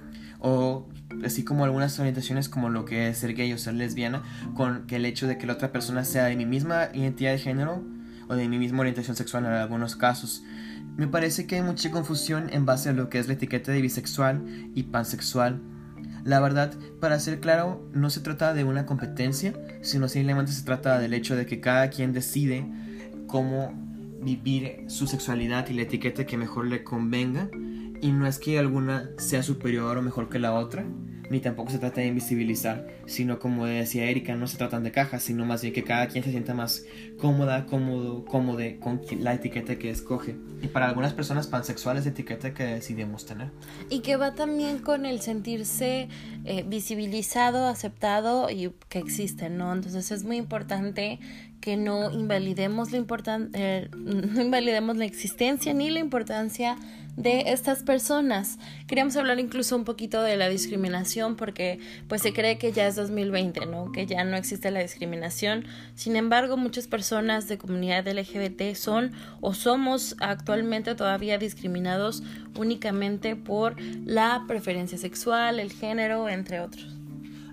o 0.40 0.88
así 1.24 1.44
como 1.44 1.64
algunas 1.64 1.98
orientaciones 1.98 2.48
como 2.48 2.70
lo 2.70 2.84
que 2.84 3.08
es 3.08 3.18
ser 3.18 3.34
gay 3.34 3.52
o 3.52 3.58
ser 3.58 3.74
lesbiana, 3.74 4.22
con 4.54 4.86
que 4.86 4.96
el 4.96 5.04
hecho 5.04 5.26
de 5.26 5.38
que 5.38 5.46
la 5.46 5.54
otra 5.54 5.72
persona 5.72 6.04
sea 6.04 6.24
de 6.24 6.36
mi 6.36 6.46
misma 6.46 6.88
identidad 6.94 7.32
de 7.32 7.38
género 7.38 7.82
o 8.28 8.34
de 8.34 8.48
mi 8.48 8.58
misma 8.58 8.80
orientación 8.80 9.16
sexual 9.16 9.44
en 9.44 9.52
algunos 9.52 9.96
casos. 9.96 10.42
Me 10.96 11.06
parece 11.06 11.46
que 11.46 11.56
hay 11.56 11.62
mucha 11.62 11.90
confusión 11.90 12.48
en 12.52 12.66
base 12.66 12.88
a 12.88 12.92
lo 12.92 13.08
que 13.08 13.18
es 13.18 13.26
la 13.26 13.34
etiqueta 13.34 13.72
de 13.72 13.80
bisexual 13.80 14.42
y 14.74 14.84
pansexual 14.84 15.60
la 16.24 16.40
verdad, 16.40 16.74
para 17.00 17.18
ser 17.18 17.40
claro, 17.40 17.88
no 17.92 18.10
se 18.10 18.20
trata 18.20 18.54
de 18.54 18.64
una 18.64 18.86
competencia, 18.86 19.54
sino 19.80 20.08
simplemente 20.08 20.52
se 20.52 20.64
trata 20.64 20.98
del 20.98 21.14
hecho 21.14 21.36
de 21.36 21.46
que 21.46 21.60
cada 21.60 21.88
quien 21.90 22.12
decide 22.12 22.66
cómo 23.26 23.72
vivir 24.22 24.84
su 24.88 25.06
sexualidad 25.06 25.68
y 25.68 25.74
la 25.74 25.82
etiqueta 25.82 26.26
que 26.26 26.36
mejor 26.36 26.66
le 26.66 26.84
convenga. 26.84 27.48
Y 28.02 28.12
no 28.12 28.26
es 28.26 28.38
que 28.38 28.58
alguna 28.58 29.10
sea 29.18 29.42
superior 29.42 29.96
o 29.98 30.02
mejor 30.02 30.28
que 30.28 30.38
la 30.38 30.54
otra, 30.54 30.84
ni 31.30 31.38
tampoco 31.40 31.70
se 31.70 31.78
trata 31.78 32.00
de 32.00 32.08
invisibilizar, 32.08 32.88
sino 33.06 33.38
como 33.38 33.64
decía 33.64 34.04
Erika, 34.04 34.34
no 34.34 34.48
se 34.48 34.58
tratan 34.58 34.82
de 34.82 34.90
cajas, 34.90 35.22
sino 35.22 35.46
más 35.46 35.62
bien 35.62 35.72
que 35.72 35.84
cada 35.84 36.08
quien 36.08 36.24
se 36.24 36.30
sienta 36.30 36.54
más 36.54 36.84
cómoda, 37.18 37.66
cómodo, 37.66 38.24
cómodo 38.24 38.58
con 38.80 39.00
la 39.20 39.34
etiqueta 39.34 39.76
que 39.76 39.90
escoge. 39.90 40.34
Y 40.60 40.66
para 40.66 40.88
algunas 40.88 41.14
personas 41.14 41.46
pansexuales, 41.46 42.04
etiqueta 42.04 42.52
que 42.52 42.64
decidimos 42.64 43.26
tener. 43.26 43.50
Y 43.88 44.00
que 44.00 44.16
va 44.16 44.34
también 44.34 44.80
con 44.80 45.06
el 45.06 45.20
sentirse 45.20 46.08
eh, 46.44 46.64
visibilizado, 46.66 47.66
aceptado 47.66 48.50
y 48.50 48.72
que 48.88 48.98
existe, 48.98 49.48
¿no? 49.50 49.72
Entonces 49.72 50.10
es 50.10 50.24
muy 50.24 50.36
importante 50.36 51.20
que 51.60 51.76
no 51.76 52.10
invalidemos 52.10 52.90
la 52.90 53.04
eh, 53.52 53.88
no 53.96 54.42
invalidemos 54.42 54.96
la 54.96 55.04
existencia 55.04 55.74
ni 55.74 55.90
la 55.90 56.00
importancia 56.00 56.76
de 57.16 57.52
estas 57.52 57.82
personas. 57.82 58.58
Queríamos 58.86 59.16
hablar 59.16 59.38
incluso 59.38 59.76
un 59.76 59.84
poquito 59.84 60.22
de 60.22 60.36
la 60.36 60.48
discriminación 60.48 61.36
porque 61.36 61.78
pues 62.08 62.22
se 62.22 62.32
cree 62.32 62.58
que 62.58 62.72
ya 62.72 62.86
es 62.86 62.96
2020, 62.96 63.66
¿no? 63.66 63.92
Que 63.92 64.06
ya 64.06 64.24
no 64.24 64.36
existe 64.36 64.70
la 64.70 64.80
discriminación. 64.80 65.64
Sin 65.94 66.16
embargo, 66.16 66.56
muchas 66.56 66.86
personas 66.86 67.48
de 67.48 67.58
comunidad 67.58 68.06
LGBT 68.06 68.74
son 68.74 69.12
o 69.40 69.54
somos 69.54 70.16
actualmente 70.20 70.94
todavía 70.94 71.38
discriminados 71.38 72.22
únicamente 72.56 73.36
por 73.36 73.80
la 74.04 74.44
preferencia 74.46 74.98
sexual, 74.98 75.60
el 75.60 75.72
género, 75.72 76.28
entre 76.28 76.60
otros. 76.60 76.96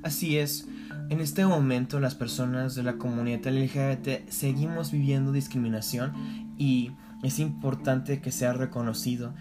Así 0.04 0.38
es. 0.38 0.68
En 1.10 1.22
este 1.22 1.46
momento 1.46 2.02
las 2.02 2.16
personas 2.16 2.76
de 2.76 2.84
la 2.84 2.98
comunidad 2.98 3.46
LGBT 3.48 4.30
seguimos 4.30 4.92
viviendo 4.92 5.32
discriminación 5.32 6.14
y 6.58 6.92
es 7.24 7.40
importante 7.40 8.22
que 8.22 8.32
sea 8.32 8.54
reconocido 8.54 9.34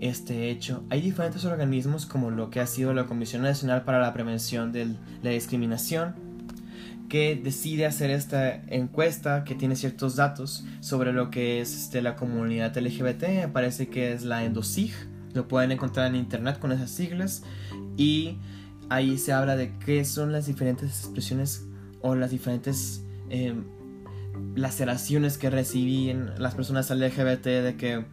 este 0.00 0.50
hecho. 0.50 0.84
Hay 0.90 1.00
diferentes 1.00 1.44
organismos 1.44 2.06
como 2.06 2.30
lo 2.30 2.50
que 2.50 2.60
ha 2.60 2.66
sido 2.66 2.94
la 2.94 3.06
Comisión 3.06 3.42
Nacional 3.42 3.84
para 3.84 4.00
la 4.00 4.12
Prevención 4.12 4.72
de 4.72 4.94
la 5.22 5.30
Discriminación 5.30 6.14
que 7.08 7.40
decide 7.42 7.86
hacer 7.86 8.10
esta 8.10 8.54
encuesta 8.66 9.44
que 9.44 9.54
tiene 9.54 9.76
ciertos 9.76 10.16
datos 10.16 10.64
sobre 10.80 11.12
lo 11.12 11.30
que 11.30 11.60
es 11.60 11.74
este, 11.74 12.02
la 12.02 12.16
comunidad 12.16 12.76
LGBT. 12.76 13.22
Me 13.22 13.48
parece 13.48 13.88
que 13.88 14.12
es 14.12 14.24
la 14.24 14.44
ENDOSIG. 14.44 14.92
Lo 15.32 15.48
pueden 15.48 15.72
encontrar 15.72 16.08
en 16.08 16.16
internet 16.16 16.58
con 16.58 16.70
esas 16.70 16.90
siglas. 16.90 17.42
Y 17.96 18.36
ahí 18.90 19.16
se 19.18 19.32
habla 19.32 19.56
de 19.56 19.76
qué 19.78 20.04
son 20.04 20.32
las 20.32 20.46
diferentes 20.46 20.90
expresiones 20.90 21.66
o 22.02 22.14
las 22.14 22.30
diferentes 22.30 23.04
eh, 23.30 23.54
laceraciones 24.54 25.38
que 25.38 25.50
reciben 25.50 26.32
las 26.38 26.54
personas 26.54 26.90
LGBT 26.90 27.44
de 27.44 27.76
que 27.76 28.04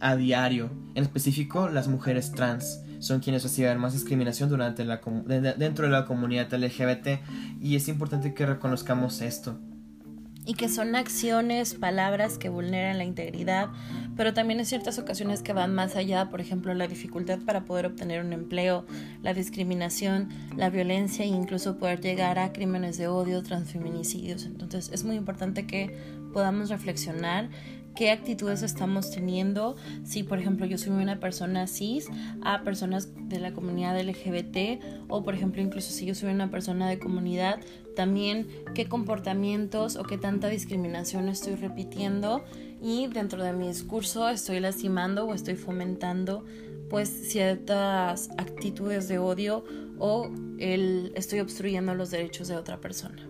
a 0.00 0.16
diario, 0.16 0.70
en 0.94 1.02
específico 1.02 1.68
las 1.68 1.88
mujeres 1.88 2.32
trans, 2.32 2.80
son 3.00 3.20
quienes 3.20 3.42
reciben 3.42 3.78
más 3.78 3.92
discriminación 3.92 4.48
durante 4.48 4.84
la, 4.84 5.00
dentro 5.26 5.86
de 5.86 5.92
la 5.92 6.04
comunidad 6.04 6.52
LGBT 6.52 7.20
y 7.60 7.76
es 7.76 7.88
importante 7.88 8.34
que 8.34 8.46
reconozcamos 8.46 9.20
esto 9.20 9.58
y 10.48 10.54
que 10.54 10.70
son 10.70 10.96
acciones, 10.96 11.74
palabras 11.74 12.38
que 12.38 12.48
vulneran 12.48 12.96
la 12.96 13.04
integridad, 13.04 13.68
pero 14.16 14.32
también 14.32 14.58
en 14.60 14.64
ciertas 14.64 14.98
ocasiones 14.98 15.42
que 15.42 15.52
van 15.52 15.74
más 15.74 15.94
allá, 15.94 16.30
por 16.30 16.40
ejemplo, 16.40 16.72
la 16.72 16.86
dificultad 16.86 17.38
para 17.40 17.66
poder 17.66 17.84
obtener 17.84 18.24
un 18.24 18.32
empleo, 18.32 18.86
la 19.22 19.34
discriminación, 19.34 20.30
la 20.56 20.70
violencia 20.70 21.22
e 21.22 21.28
incluso 21.28 21.76
poder 21.76 22.00
llegar 22.00 22.38
a 22.38 22.54
crímenes 22.54 22.96
de 22.96 23.08
odio, 23.08 23.42
transfeminicidios. 23.42 24.46
Entonces 24.46 24.88
es 24.90 25.04
muy 25.04 25.16
importante 25.16 25.66
que 25.66 25.94
podamos 26.32 26.70
reflexionar 26.70 27.50
qué 27.98 28.12
actitudes 28.12 28.62
estamos 28.62 29.10
teniendo. 29.10 29.74
Si, 30.04 30.22
por 30.22 30.38
ejemplo, 30.38 30.66
yo 30.66 30.78
soy 30.78 30.92
una 30.92 31.18
persona 31.18 31.66
cis 31.66 32.06
a 32.42 32.62
personas 32.62 33.08
de 33.28 33.40
la 33.40 33.52
comunidad 33.52 34.00
LGBT 34.00 34.80
o, 35.08 35.24
por 35.24 35.34
ejemplo, 35.34 35.60
incluso 35.60 35.90
si 35.90 36.06
yo 36.06 36.14
soy 36.14 36.30
una 36.32 36.48
persona 36.48 36.88
de 36.88 37.00
comunidad, 37.00 37.58
también 37.96 38.46
qué 38.72 38.86
comportamientos 38.86 39.96
o 39.96 40.04
qué 40.04 40.16
tanta 40.16 40.46
discriminación 40.46 41.28
estoy 41.28 41.56
repitiendo 41.56 42.44
y 42.80 43.08
dentro 43.08 43.42
de 43.42 43.52
mi 43.52 43.66
discurso 43.66 44.28
estoy 44.28 44.60
lastimando 44.60 45.26
o 45.26 45.34
estoy 45.34 45.56
fomentando 45.56 46.44
pues 46.88 47.08
ciertas 47.08 48.30
actitudes 48.38 49.08
de 49.08 49.18
odio 49.18 49.64
o 49.98 50.30
el, 50.58 51.10
estoy 51.16 51.40
obstruyendo 51.40 51.96
los 51.96 52.12
derechos 52.12 52.46
de 52.46 52.54
otra 52.54 52.80
persona. 52.80 53.28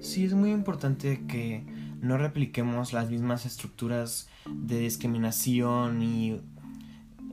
Sí, 0.00 0.24
es 0.24 0.34
muy 0.34 0.50
importante 0.50 1.22
que 1.28 1.64
no 2.04 2.18
repliquemos 2.18 2.92
las 2.92 3.10
mismas 3.10 3.46
estructuras 3.46 4.28
de 4.46 4.78
discriminación 4.78 6.02
y 6.02 6.40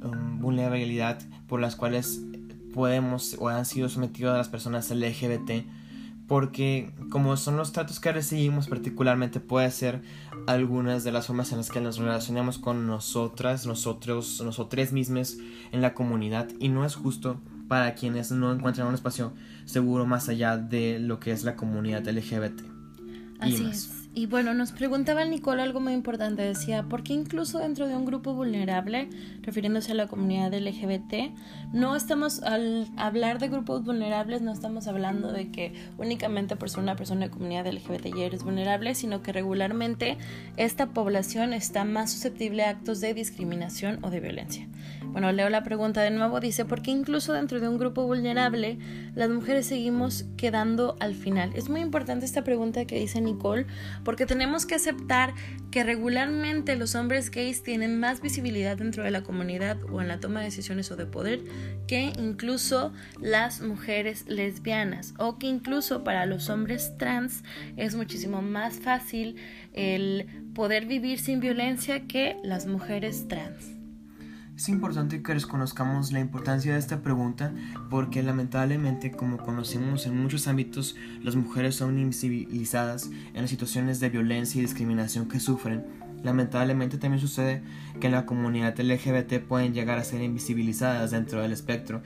um, 0.01 0.39
vulnerabilidad 0.39 1.19
por 1.47 1.59
las 1.59 1.75
cuales 1.75 2.21
podemos 2.73 3.35
o 3.39 3.49
han 3.49 3.65
sido 3.65 3.89
sometidas 3.89 4.37
las 4.37 4.47
personas 4.47 4.89
LGBT 4.89 5.65
porque 6.27 6.93
como 7.09 7.35
son 7.35 7.57
los 7.57 7.73
tratos 7.73 7.99
que 7.99 8.13
recibimos 8.13 8.69
particularmente 8.69 9.41
puede 9.41 9.69
ser 9.71 10.01
algunas 10.47 11.03
de 11.03 11.11
las 11.11 11.27
formas 11.27 11.51
en 11.51 11.57
las 11.57 11.69
que 11.69 11.81
nos 11.81 11.97
relacionamos 11.97 12.57
con 12.57 12.87
nosotras, 12.87 13.65
nosotros, 13.65 14.41
nosotros 14.41 14.93
mismos 14.93 15.37
en 15.73 15.81
la 15.81 15.93
comunidad 15.93 16.47
y 16.59 16.69
no 16.69 16.85
es 16.85 16.95
justo 16.95 17.41
para 17.67 17.95
quienes 17.95 18.31
no 18.31 18.53
encuentran 18.53 18.87
un 18.87 18.93
espacio 18.93 19.33
seguro 19.65 20.05
más 20.05 20.29
allá 20.29 20.57
de 20.57 20.99
lo 20.99 21.19
que 21.19 21.31
es 21.31 21.43
la 21.43 21.57
comunidad 21.57 22.07
LGBT. 22.07 22.61
Así 23.41 23.65
es. 23.65 24.00
Y 24.13 24.25
bueno, 24.25 24.53
nos 24.53 24.73
preguntaba 24.73 25.23
el 25.23 25.29
Nicole 25.29 25.61
algo 25.61 25.79
muy 25.79 25.93
importante. 25.93 26.41
Decía, 26.41 26.83
¿por 26.83 27.01
qué 27.01 27.13
incluso 27.13 27.59
dentro 27.59 27.87
de 27.87 27.95
un 27.95 28.03
grupo 28.05 28.33
vulnerable, 28.33 29.07
refiriéndose 29.41 29.93
a 29.93 29.95
la 29.95 30.07
comunidad 30.07 30.53
LGBT, 30.53 31.31
no 31.71 31.95
estamos, 31.95 32.43
al 32.43 32.89
hablar 32.97 33.39
de 33.39 33.47
grupos 33.47 33.85
vulnerables, 33.85 34.41
no 34.41 34.51
estamos 34.51 34.87
hablando 34.87 35.31
de 35.31 35.49
que 35.49 35.73
únicamente 35.97 36.57
por 36.57 36.69
ser 36.69 36.83
una 36.83 36.97
persona 36.97 37.27
de 37.27 37.31
comunidad 37.31 37.67
LGBT 37.67 38.13
ya 38.13 38.25
eres 38.25 38.43
vulnerable, 38.43 38.95
sino 38.95 39.21
que 39.21 39.31
regularmente 39.31 40.17
esta 40.57 40.87
población 40.87 41.53
está 41.53 41.85
más 41.85 42.11
susceptible 42.11 42.65
a 42.65 42.71
actos 42.71 42.99
de 42.99 43.13
discriminación 43.13 43.99
o 44.03 44.09
de 44.09 44.19
violencia? 44.19 44.67
Bueno, 45.03 45.31
leo 45.31 45.49
la 45.49 45.63
pregunta 45.63 46.01
de 46.01 46.11
nuevo. 46.11 46.39
Dice, 46.39 46.63
¿por 46.63 46.81
qué 46.81 46.91
incluso 46.91 47.33
dentro 47.33 47.59
de 47.59 47.67
un 47.67 47.77
grupo 47.77 48.05
vulnerable 48.05 48.77
las 49.15 49.29
mujeres 49.29 49.65
seguimos 49.65 50.25
quedando 50.37 50.95
al 50.99 51.15
final? 51.15 51.51
Es 51.55 51.69
muy 51.69 51.81
importante 51.81 52.25
esta 52.25 52.43
pregunta 52.43 52.85
que 52.85 52.99
dice 52.99 53.19
Nicole 53.19 53.65
porque 54.03 54.25
tenemos 54.25 54.65
que 54.65 54.75
aceptar 54.75 55.33
que 55.71 55.83
regularmente 55.83 56.75
los 56.75 56.95
hombres 56.95 57.31
gays 57.31 57.63
tienen 57.63 57.99
más 57.99 58.21
visibilidad 58.21 58.77
dentro 58.77 59.03
de 59.03 59.11
la 59.11 59.23
comunidad 59.23 59.77
o 59.91 60.01
en 60.01 60.07
la 60.07 60.19
toma 60.19 60.39
de 60.39 60.45
decisiones 60.45 60.91
o 60.91 60.95
de 60.95 61.05
poder 61.05 61.41
que 61.87 62.13
incluso 62.17 62.93
las 63.19 63.61
mujeres 63.61 64.25
lesbianas 64.27 65.13
o 65.17 65.39
que 65.39 65.47
incluso 65.47 66.03
para 66.03 66.25
los 66.25 66.49
hombres 66.49 66.93
trans 66.97 67.43
es 67.75 67.95
muchísimo 67.95 68.41
más 68.41 68.79
fácil 68.79 69.35
el 69.73 70.27
poder 70.53 70.85
vivir 70.85 71.19
sin 71.19 71.39
violencia 71.39 72.07
que 72.07 72.37
las 72.43 72.65
mujeres 72.67 73.27
trans. 73.27 73.80
Es 74.61 74.69
importante 74.69 75.23
que 75.23 75.33
reconozcamos 75.33 76.11
la 76.11 76.19
importancia 76.19 76.73
de 76.73 76.77
esta 76.77 77.01
pregunta 77.01 77.51
porque 77.89 78.21
lamentablemente, 78.21 79.09
como 79.09 79.37
conocemos 79.37 80.05
en 80.05 80.21
muchos 80.21 80.47
ámbitos, 80.47 80.95
las 81.23 81.35
mujeres 81.35 81.73
son 81.73 81.97
invisibilizadas 81.97 83.09
en 83.33 83.41
las 83.41 83.49
situaciones 83.49 83.99
de 83.99 84.11
violencia 84.11 84.59
y 84.59 84.61
discriminación 84.61 85.27
que 85.27 85.39
sufren. 85.39 85.87
Lamentablemente 86.21 86.99
también 86.99 87.19
sucede 87.19 87.63
que 87.99 88.05
en 88.05 88.13
la 88.13 88.27
comunidad 88.27 88.79
LGBT 88.79 89.39
pueden 89.39 89.73
llegar 89.73 89.97
a 89.97 90.03
ser 90.03 90.21
invisibilizadas 90.21 91.09
dentro 91.09 91.41
del 91.41 91.53
espectro 91.53 92.03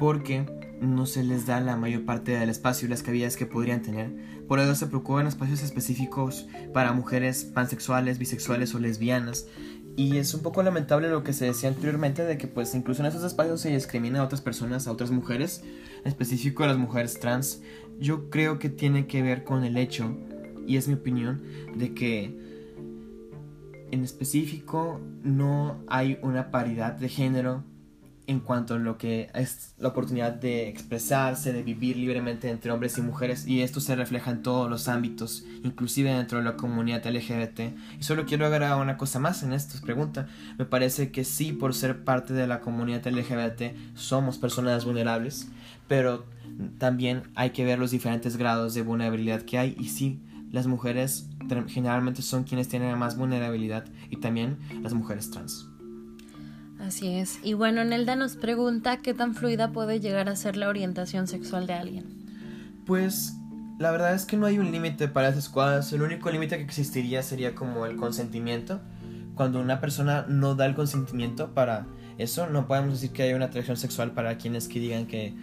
porque 0.00 0.46
no 0.80 1.04
se 1.04 1.22
les 1.22 1.44
da 1.44 1.60
la 1.60 1.76
mayor 1.76 2.06
parte 2.06 2.32
del 2.32 2.48
espacio 2.48 2.86
y 2.86 2.90
las 2.90 3.02
cavidades 3.02 3.36
que 3.36 3.44
podrían 3.44 3.82
tener. 3.82 4.16
Por 4.48 4.60
eso 4.60 4.74
se 4.74 4.86
procuran 4.86 5.26
espacios 5.26 5.62
específicos 5.62 6.48
para 6.72 6.94
mujeres 6.94 7.44
pansexuales, 7.44 8.18
bisexuales 8.18 8.74
o 8.74 8.78
lesbianas 8.78 9.46
y 9.96 10.16
es 10.16 10.32
un 10.34 10.40
poco 10.40 10.62
lamentable 10.62 11.08
lo 11.08 11.22
que 11.22 11.32
se 11.32 11.46
decía 11.46 11.68
anteriormente 11.68 12.24
de 12.24 12.38
que 12.38 12.46
pues 12.46 12.74
incluso 12.74 13.02
en 13.02 13.06
esos 13.06 13.24
espacios 13.24 13.60
se 13.60 13.70
discrimina 13.70 14.20
a 14.20 14.24
otras 14.24 14.40
personas, 14.40 14.86
a 14.86 14.92
otras 14.92 15.10
mujeres, 15.10 15.62
en 16.02 16.08
específico 16.08 16.64
a 16.64 16.68
las 16.68 16.78
mujeres 16.78 17.20
trans. 17.20 17.62
Yo 17.98 18.30
creo 18.30 18.58
que 18.58 18.68
tiene 18.68 19.06
que 19.06 19.22
ver 19.22 19.44
con 19.44 19.64
el 19.64 19.76
hecho, 19.76 20.16
y 20.66 20.76
es 20.76 20.88
mi 20.88 20.94
opinión, 20.94 21.42
de 21.74 21.94
que 21.94 22.38
en 23.90 24.02
específico 24.02 25.00
no 25.22 25.82
hay 25.86 26.18
una 26.22 26.50
paridad 26.50 26.94
de 26.94 27.08
género 27.08 27.62
en 28.32 28.40
cuanto 28.40 28.74
a 28.74 28.78
lo 28.78 28.98
que 28.98 29.30
es 29.34 29.74
la 29.78 29.88
oportunidad 29.88 30.32
de 30.32 30.68
expresarse, 30.68 31.52
de 31.52 31.62
vivir 31.62 31.96
libremente 31.96 32.50
entre 32.50 32.72
hombres 32.72 32.98
y 32.98 33.02
mujeres 33.02 33.46
y 33.46 33.62
esto 33.62 33.80
se 33.80 33.94
refleja 33.94 34.30
en 34.30 34.42
todos 34.42 34.68
los 34.68 34.88
ámbitos, 34.88 35.44
inclusive 35.62 36.12
dentro 36.12 36.38
de 36.38 36.44
la 36.44 36.56
comunidad 36.56 37.06
LGBT. 37.06 37.60
Y 37.98 38.02
solo 38.02 38.26
quiero 38.26 38.46
agregar 38.46 38.80
una 38.80 38.96
cosa 38.96 39.18
más 39.18 39.42
en 39.42 39.52
esta 39.52 39.80
pregunta. 39.80 40.26
Me 40.58 40.64
parece 40.64 41.12
que 41.12 41.24
sí, 41.24 41.52
por 41.52 41.74
ser 41.74 42.04
parte 42.04 42.32
de 42.32 42.46
la 42.46 42.60
comunidad 42.60 43.06
LGBT, 43.06 43.76
somos 43.94 44.38
personas 44.38 44.84
vulnerables, 44.84 45.48
pero 45.86 46.24
también 46.78 47.24
hay 47.34 47.50
que 47.50 47.64
ver 47.64 47.78
los 47.78 47.90
diferentes 47.90 48.36
grados 48.36 48.74
de 48.74 48.82
vulnerabilidad 48.82 49.42
que 49.42 49.58
hay 49.58 49.76
y 49.78 49.88
sí, 49.88 50.20
las 50.50 50.66
mujeres 50.66 51.28
generalmente 51.68 52.22
son 52.22 52.44
quienes 52.44 52.68
tienen 52.68 52.98
más 52.98 53.16
vulnerabilidad 53.16 53.84
y 54.10 54.16
también 54.16 54.58
las 54.82 54.92
mujeres 54.92 55.30
trans. 55.30 55.71
Así 56.82 57.14
es. 57.14 57.38
Y 57.44 57.54
bueno, 57.54 57.84
Nelda 57.84 58.16
nos 58.16 58.36
pregunta 58.36 58.98
qué 58.98 59.14
tan 59.14 59.34
fluida 59.34 59.70
puede 59.70 60.00
llegar 60.00 60.28
a 60.28 60.34
ser 60.34 60.56
la 60.56 60.68
orientación 60.68 61.28
sexual 61.28 61.66
de 61.66 61.74
alguien. 61.74 62.04
Pues 62.86 63.34
la 63.78 63.92
verdad 63.92 64.14
es 64.14 64.24
que 64.24 64.36
no 64.36 64.46
hay 64.46 64.58
un 64.58 64.72
límite 64.72 65.06
para 65.06 65.28
esas 65.28 65.48
cosas. 65.48 65.92
El 65.92 66.02
único 66.02 66.30
límite 66.30 66.56
que 66.56 66.64
existiría 66.64 67.22
sería 67.22 67.54
como 67.54 67.86
el 67.86 67.96
consentimiento. 67.96 68.80
Cuando 69.36 69.60
una 69.60 69.80
persona 69.80 70.26
no 70.28 70.56
da 70.56 70.66
el 70.66 70.74
consentimiento 70.74 71.54
para 71.54 71.86
eso, 72.18 72.48
no 72.48 72.66
podemos 72.66 72.94
decir 72.94 73.12
que 73.12 73.22
hay 73.22 73.32
una 73.32 73.46
atracción 73.46 73.76
sexual 73.76 74.10
para 74.10 74.36
quienes 74.36 74.66
que 74.66 74.80
digan 74.80 75.06
que 75.06 75.34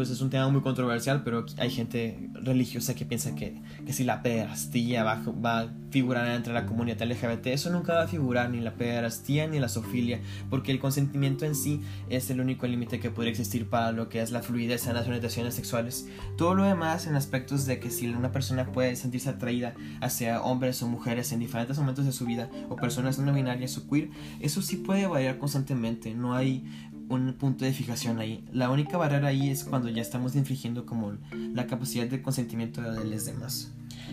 pues 0.00 0.08
es 0.08 0.22
un 0.22 0.30
tema 0.30 0.48
muy 0.48 0.62
controversial, 0.62 1.22
pero 1.24 1.44
hay 1.58 1.68
gente 1.68 2.30
religiosa 2.32 2.94
que 2.94 3.04
piensa 3.04 3.34
que, 3.34 3.60
si 3.88 4.02
la 4.02 4.22
pederastía 4.22 5.04
va, 5.04 5.22
va, 5.44 5.60
a 5.60 5.68
figurar 5.90 6.26
entre 6.28 6.54
la 6.54 6.64
comunidad 6.64 7.02
LGBT, 7.02 7.48
eso 7.48 7.68
nunca 7.68 7.92
va 7.92 8.04
a 8.04 8.06
figurar 8.06 8.48
ni 8.48 8.60
la 8.60 8.72
pederastía 8.76 9.46
ni 9.46 9.60
la 9.60 9.68
sofilia, 9.68 10.22
porque 10.48 10.72
el 10.72 10.78
consentimiento 10.78 11.44
en 11.44 11.54
sí 11.54 11.82
es 12.08 12.30
el 12.30 12.40
único 12.40 12.66
límite 12.66 12.98
que 12.98 13.10
puede 13.10 13.28
existir 13.28 13.68
para 13.68 13.92
lo 13.92 14.08
que 14.08 14.22
es 14.22 14.30
la 14.30 14.40
fluidez 14.40 14.86
en 14.86 14.94
las 14.94 15.06
orientaciones 15.06 15.54
sexuales. 15.54 16.08
Todo 16.38 16.54
lo 16.54 16.64
demás 16.64 17.06
en 17.06 17.14
aspectos 17.14 17.66
de 17.66 17.78
que 17.78 17.90
si 17.90 18.08
una 18.08 18.32
persona 18.32 18.72
puede 18.72 18.96
sentirse 18.96 19.28
atraída 19.28 19.74
hacia 20.00 20.40
hombres 20.40 20.82
o 20.82 20.88
mujeres 20.88 21.30
en 21.32 21.40
diferentes 21.40 21.78
momentos 21.78 22.06
de 22.06 22.12
su 22.12 22.24
vida, 22.24 22.48
o 22.70 22.76
personas 22.76 23.18
no 23.18 23.34
binarias 23.34 23.76
o 23.76 23.86
queer, 23.86 24.08
eso 24.40 24.62
sí 24.62 24.76
puede 24.76 25.06
variar 25.06 25.36
constantemente, 25.36 26.14
no 26.14 26.34
hay 26.34 26.64
un 27.10 27.34
punto 27.34 27.64
de 27.64 27.72
fijación 27.72 28.20
ahí. 28.20 28.44
La 28.52 28.70
única 28.70 28.96
barrera 28.96 29.28
ahí 29.28 29.50
es 29.50 29.64
cuando 29.64 29.88
ya 29.88 30.00
estamos 30.00 30.36
infringiendo 30.36 30.86
como 30.86 31.18
la 31.32 31.66
capacidad 31.66 32.06
de 32.06 32.22
consentimiento 32.22 32.80
de 32.80 33.04
los 33.04 33.24
demás. 33.26 33.72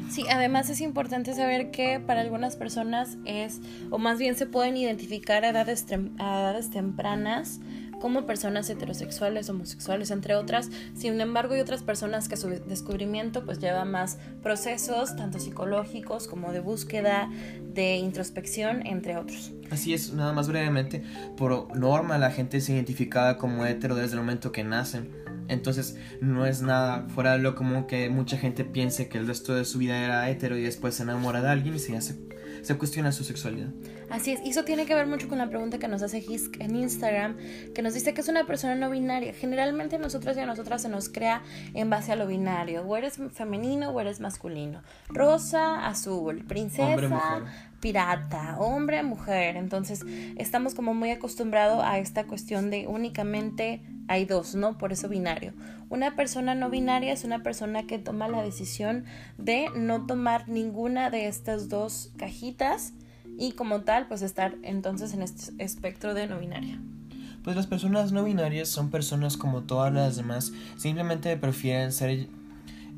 Sí, 0.10 0.24
además 0.30 0.70
es 0.70 0.82
importante 0.82 1.34
saber 1.34 1.72
que 1.72 2.00
para 2.00 2.22
algunas 2.22 2.56
personas 2.56 3.18
es, 3.26 3.62
o 3.90 3.98
más 3.98 4.18
bien 4.18 4.36
se 4.36 4.46
pueden 4.46 4.78
identificar 4.78 5.44
a 5.44 5.50
edades, 5.50 5.86
a 6.18 6.40
edades 6.40 6.70
tempranas 6.70 7.60
como 8.00 8.26
personas 8.26 8.70
heterosexuales, 8.70 9.50
homosexuales, 9.50 10.12
entre 10.12 10.36
otras. 10.36 10.70
Sin 10.94 11.20
embargo, 11.20 11.54
hay 11.54 11.62
otras 11.62 11.84
personas 11.84 12.28
que 12.28 12.38
su 12.38 12.50
descubrimiento 12.50 13.46
pues 13.46 13.60
lleva 13.60 13.86
más 13.86 14.18
procesos, 14.44 15.16
tanto 15.16 15.40
psicológicos 15.40 16.28
como 16.28 16.52
de 16.52 16.60
búsqueda, 16.60 17.30
de 17.74 17.98
introspección, 17.98 18.86
entre 18.86 19.18
otros. 19.18 19.52
Así 19.70 19.94
es, 19.94 20.14
nada 20.14 20.34
más 20.34 20.48
brevemente, 20.48 21.04
por 21.36 21.76
norma 21.78 22.18
la 22.18 22.32
gente 22.32 22.58
es 22.58 22.70
identificada 22.70 23.38
como 23.38 23.66
hetero 23.66 23.96
desde 23.96 24.14
el 24.14 24.20
momento 24.20 24.52
que 24.52 24.64
nacen. 24.64 25.12
Entonces 25.50 25.98
no 26.22 26.46
es 26.46 26.62
nada 26.62 27.08
fuera 27.10 27.34
de 27.34 27.40
lo 27.40 27.56
común 27.56 27.88
que 27.88 28.10
mucha 28.10 28.38
gente 28.38 28.66
piense 28.66 29.08
que 29.08 29.18
el 29.18 29.28
resto 29.28 29.56
de 29.56 29.66
su 29.66 29.78
vida 29.78 29.98
era 30.04 30.30
hetero 30.30 30.58
y 30.58 30.64
después 30.64 30.96
se 30.96 31.04
enamora 31.04 31.42
de 31.42 31.50
alguien 31.50 31.76
y 31.76 31.80
se 31.80 31.96
hace 31.96 32.16
se 32.62 32.78
cuestiona 32.78 33.12
su 33.12 33.24
sexualidad. 33.24 33.70
Así 34.10 34.32
es, 34.32 34.42
y 34.44 34.52
eso 34.52 34.64
tiene 34.64 34.86
que 34.86 34.96
ver 34.96 35.08
mucho 35.08 35.28
con 35.28 35.38
la 35.38 35.50
pregunta 35.50 35.80
que 35.80 35.88
nos 35.88 36.02
hace 36.02 36.20
Hisk 36.20 36.62
en 36.62 36.76
Instagram, 36.76 37.38
que 37.74 37.82
nos 37.82 37.94
dice 37.94 38.14
que 38.14 38.22
es 38.22 38.28
una 38.28 38.46
persona 38.46 38.76
no 38.76 38.90
binaria. 38.90 39.34
Generalmente 39.34 40.00
nosotros 40.00 40.38
y 40.38 40.40
a 40.40 40.46
nosotras 40.46 40.82
se 40.82 40.90
nos 40.90 41.10
crea 41.10 41.44
en 41.74 41.90
base 41.90 42.14
a 42.14 42.16
lo 42.16 42.28
binario, 42.28 42.84
o 42.84 42.96
eres 42.96 43.20
femenino 43.34 43.90
o 43.90 44.00
eres 44.00 44.20
masculino. 44.20 44.82
Rosa, 45.10 45.88
azul, 45.88 46.46
princesa, 46.48 47.42
pirata, 47.80 48.58
hombre, 48.60 49.04
mujer. 49.04 49.56
Entonces 49.56 50.06
estamos 50.38 50.74
como 50.74 50.94
muy 50.94 51.12
acostumbrados 51.12 51.84
a 51.84 52.00
esta 52.00 52.26
cuestión 52.26 52.70
de 52.70 52.88
únicamente 52.88 53.82
hay 54.08 54.26
dos, 54.26 54.56
¿no? 54.56 54.78
Por 54.78 54.92
eso 54.92 55.10
binario. 55.10 55.54
Una 55.90 56.16
persona 56.16 56.56
no 56.56 56.70
binaria 56.70 57.14
es 57.14 57.24
una 57.24 57.44
persona 57.44 57.84
que 57.84 58.00
toma 58.00 58.28
la 58.28 58.42
decisión 58.42 59.06
de 59.38 59.68
no 59.76 60.06
tomar 60.06 60.48
ninguna 60.48 61.10
de 61.10 61.28
estas 61.28 61.70
dos 61.70 62.12
cajitas 62.18 62.94
y 63.38 63.52
como 63.52 63.82
tal, 63.82 64.08
pues 64.08 64.22
estar 64.22 64.56
entonces 64.64 65.14
en 65.14 65.22
este 65.22 65.52
espectro 65.64 66.14
de 66.14 66.28
no 66.28 66.40
binaria. 66.40 66.80
Pues 67.44 67.56
las 67.56 67.68
personas 67.68 68.12
no 68.12 68.24
binarias 68.24 68.68
son 68.68 68.90
personas 68.90 69.38
como 69.38 69.64
todas 69.64 69.94
las 69.94 70.18
demás, 70.18 70.52
simplemente 70.76 71.38
prefieren 71.38 71.94
ser 71.94 72.28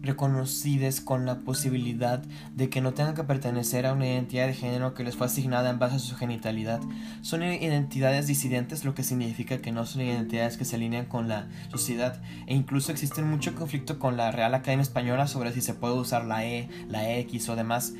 reconocidas 0.01 1.01
con 1.01 1.25
la 1.25 1.39
posibilidad 1.39 2.21
de 2.55 2.69
que 2.69 2.81
no 2.81 2.93
tengan 2.93 3.15
que 3.15 3.23
pertenecer 3.23 3.85
a 3.85 3.93
una 3.93 4.07
identidad 4.07 4.47
de 4.47 4.53
género 4.53 4.93
que 4.93 5.03
les 5.03 5.15
fue 5.15 5.27
asignada 5.27 5.69
en 5.69 5.79
base 5.79 5.97
a 5.97 5.99
su 5.99 6.15
genitalidad. 6.15 6.79
Son 7.21 7.43
identidades 7.43 8.27
disidentes, 8.27 8.85
lo 8.85 8.95
que 8.95 9.03
significa 9.03 9.59
que 9.59 9.71
no 9.71 9.85
son 9.85 10.01
identidades 10.01 10.57
que 10.57 10.65
se 10.65 10.75
alinean 10.75 11.05
con 11.05 11.27
la 11.27 11.47
sociedad 11.69 12.21
e 12.47 12.55
incluso 12.55 12.91
existe 12.91 13.21
mucho 13.21 13.55
conflicto 13.55 13.99
con 13.99 14.17
la 14.17 14.31
Real 14.31 14.53
Academia 14.53 14.83
Española 14.83 15.27
sobre 15.27 15.51
si 15.51 15.61
se 15.61 15.73
puede 15.73 15.95
usar 15.95 16.25
la 16.25 16.45
E, 16.45 16.69
la 16.87 17.17
X 17.17 17.49
o 17.49 17.55
demás 17.55 17.93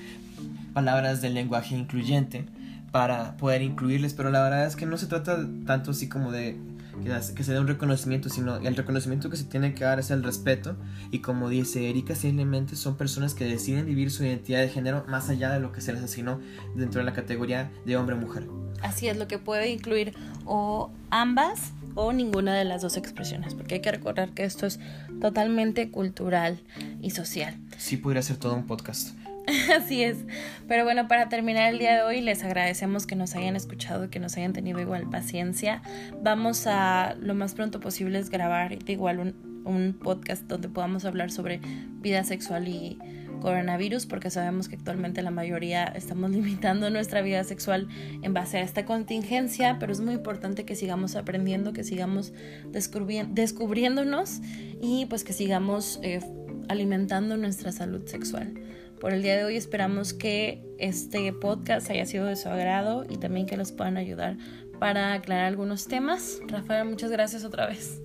palabras 0.74 1.22
del 1.22 1.34
lenguaje 1.34 1.76
incluyente 1.76 2.46
para 2.92 3.38
poder 3.38 3.62
incluirles, 3.62 4.14
pero 4.14 4.32
la 4.32 4.42
verdad 4.42 4.66
es 4.66 4.76
que 4.76 4.86
no 4.86 4.98
se 4.98 5.08
trata 5.08 5.38
tanto 5.66 5.92
así 5.92 6.10
como 6.10 6.32
de 6.32 6.58
que, 7.04 7.44
se 7.44 7.54
dé 7.54 7.60
un 7.60 7.68
reconocimiento, 7.68 8.30
sino 8.30 8.58
el 8.58 8.76
reconocimiento 8.76 9.30
que 9.30 9.38
se 9.38 9.46
tiene 9.46 9.74
que 9.74 9.84
dar 9.84 10.00
es 10.00 10.12
el 10.12 10.24
respeto. 10.24 10.76
Y 11.12 11.20
como 11.20 11.50
dice 11.50 11.90
Erika, 11.90 12.16
simplemente 12.16 12.76
son 12.76 12.98
personas 12.98 13.34
que 13.34 13.46
deciden 13.46 13.86
vivir 13.86 14.12
su 14.12 14.24
identidad 14.24 14.60
de 14.60 14.70
género 14.70 15.06
más 15.08 15.30
allá 15.30 15.52
de 15.52 15.60
lo 15.60 15.72
que 15.72 15.82
se 15.82 15.94
les 15.94 16.04
asignó 16.04 16.40
dentro 16.76 17.00
de 17.00 17.06
la 17.06 17.14
categoría 17.14 17.72
de 17.86 17.98
hombre 17.98 18.16
o 18.16 18.20
mujer. 18.20 18.48
Así 18.82 19.08
es, 19.08 19.18
lo 19.18 19.28
que 19.28 19.38
puede 19.38 19.70
incluir 19.70 20.14
o 20.46 20.92
ambas 21.10 21.72
o 21.96 22.14
ninguna 22.14 22.56
de 22.56 22.66
las 22.66 22.82
dos 22.82 22.98
expresiones, 22.98 23.56
porque 23.56 23.76
hay 23.76 23.82
que 23.82 23.92
recordar 23.92 24.32
que 24.32 24.44
esto 24.44 24.66
es 24.66 24.80
totalmente 25.20 25.92
cultural 25.92 26.62
y 27.02 27.12
social. 27.12 27.56
Sí, 27.78 27.98
podría 27.98 28.22
ser 28.22 28.38
todo 28.38 28.54
un 28.56 28.68
podcast. 28.68 29.18
Así 29.76 30.04
es. 30.04 30.26
Pero 30.68 30.84
bueno, 30.84 31.08
para 31.08 31.30
terminar 31.30 31.72
el 31.72 31.80
día 31.80 31.96
de 31.96 32.02
hoy, 32.02 32.22
les 32.22 32.44
agradecemos 32.44 33.08
que 33.08 33.16
nos 33.16 33.36
hayan 33.36 33.56
escuchado 33.56 34.06
y 34.06 34.10
que 34.10 34.20
nos 34.20 34.38
hayan 34.38 34.54
tenido 34.54 34.80
igual 34.80 35.10
paciencia. 35.10 35.82
Vamos 36.22 36.68
a 36.68 37.16
lo 37.20 37.36
más 37.36 37.54
pronto 37.54 37.80
posible 37.80 38.20
es 38.20 38.30
grabar 38.30 38.78
igual 38.88 39.20
un, 39.20 39.64
un 39.66 39.98
podcast 40.02 40.44
donde 40.44 40.70
podamos 40.70 41.06
hablar 41.06 41.32
sobre 41.32 41.60
vida 42.02 42.24
sexual 42.24 42.68
y 42.68 42.98
coronavirus 43.42 44.06
porque 44.06 44.30
sabemos 44.30 44.68
que 44.68 44.76
actualmente 44.76 45.22
la 45.22 45.32
mayoría 45.32 45.86
estamos 45.86 46.30
limitando 46.36 46.90
nuestra 46.90 47.22
vida 47.22 47.44
sexual 47.44 47.88
en 48.22 48.34
base 48.34 48.58
a 48.58 48.62
esta 48.62 48.86
contingencia, 48.86 49.78
pero 49.80 49.92
es 49.92 50.02
muy 50.02 50.14
importante 50.14 50.66
que 50.66 50.76
sigamos 50.76 51.16
aprendiendo, 51.16 51.74
que 51.74 51.84
sigamos 51.84 52.34
descubriéndonos 52.68 54.42
y 54.82 55.06
pues 55.08 55.24
que 55.24 55.34
sigamos 55.34 56.00
eh, 56.04 56.20
alimentando 56.68 57.38
nuestra 57.38 57.72
salud 57.72 58.06
sexual 58.06 58.54
por 59.00 59.14
el 59.14 59.24
día 59.24 59.36
de 59.36 59.46
hoy. 59.46 59.56
Esperamos 59.56 60.14
que 60.14 60.64
este 60.78 61.32
podcast 61.34 61.90
haya 61.90 62.06
sido 62.06 62.26
de 62.26 62.36
su 62.36 62.50
agrado 62.50 63.06
y 63.10 63.18
también 63.18 63.46
que 63.46 63.58
los 63.58 63.72
puedan 63.72 63.98
ayudar 63.98 64.38
para 64.80 65.14
aclarar 65.14 65.46
algunos 65.46 65.88
temas. 65.88 66.40
Rafael, 66.48 66.88
muchas 66.88 67.12
gracias 67.12 67.44
otra 67.44 67.68
vez. 67.68 68.02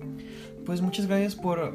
Pues 0.65 0.81
muchas 0.81 1.07
gracias 1.07 1.35
por 1.35 1.73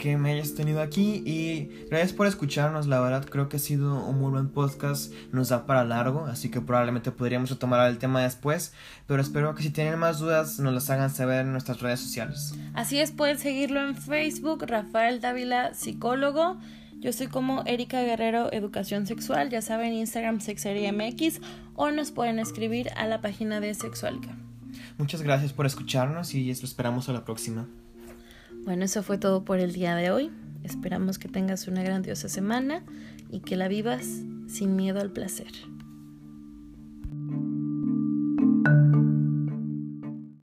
que 0.00 0.16
me 0.16 0.32
hayas 0.32 0.54
tenido 0.54 0.80
aquí 0.80 1.22
y 1.26 1.86
gracias 1.90 2.14
por 2.14 2.26
escucharnos. 2.26 2.86
La 2.86 3.00
verdad 3.00 3.26
creo 3.28 3.50
que 3.50 3.58
ha 3.58 3.60
sido 3.60 4.02
un 4.06 4.18
muy 4.18 4.30
buen 4.30 4.48
podcast. 4.48 5.12
Nos 5.30 5.50
da 5.50 5.66
para 5.66 5.84
largo, 5.84 6.24
así 6.24 6.50
que 6.50 6.62
probablemente 6.62 7.12
podríamos 7.12 7.50
retomar 7.50 7.86
el 7.90 7.98
tema 7.98 8.22
después. 8.22 8.72
Pero 9.06 9.20
espero 9.20 9.54
que 9.54 9.62
si 9.62 9.70
tienen 9.70 9.98
más 9.98 10.18
dudas 10.18 10.58
nos 10.58 10.72
las 10.72 10.88
hagan 10.88 11.10
saber 11.10 11.42
en 11.42 11.52
nuestras 11.52 11.80
redes 11.80 12.00
sociales. 12.00 12.54
Así 12.72 12.98
es, 12.98 13.10
pueden 13.10 13.38
seguirlo 13.38 13.86
en 13.86 13.94
Facebook, 13.94 14.64
Rafael 14.66 15.20
Dávila, 15.20 15.74
psicólogo. 15.74 16.58
Yo 17.00 17.14
soy 17.14 17.28
como 17.28 17.62
Erika 17.64 18.02
Guerrero 18.02 18.52
Educación 18.52 19.06
Sexual, 19.06 19.48
ya 19.48 19.62
saben, 19.62 19.94
Instagram 19.94 20.40
Sexería 20.40 20.92
MX 20.92 21.40
o 21.74 21.90
nos 21.90 22.10
pueden 22.10 22.38
escribir 22.38 22.90
a 22.94 23.06
la 23.06 23.22
página 23.22 23.58
de 23.58 23.72
Sexualca. 23.72 24.36
Muchas 24.98 25.22
gracias 25.22 25.54
por 25.54 25.64
escucharnos 25.64 26.34
y 26.34 26.44
lo 26.44 26.52
esperamos 26.52 27.08
a 27.08 27.14
la 27.14 27.24
próxima. 27.24 27.66
Bueno, 28.64 28.84
eso 28.84 29.02
fue 29.02 29.16
todo 29.16 29.46
por 29.46 29.60
el 29.60 29.72
día 29.72 29.94
de 29.94 30.10
hoy. 30.10 30.30
Esperamos 30.62 31.18
que 31.18 31.28
tengas 31.28 31.68
una 31.68 31.82
grandiosa 31.82 32.28
semana 32.28 32.82
y 33.30 33.40
que 33.40 33.56
la 33.56 33.68
vivas 33.68 34.04
sin 34.46 34.76
miedo 34.76 35.00
al 35.00 35.10
placer. 35.10 35.50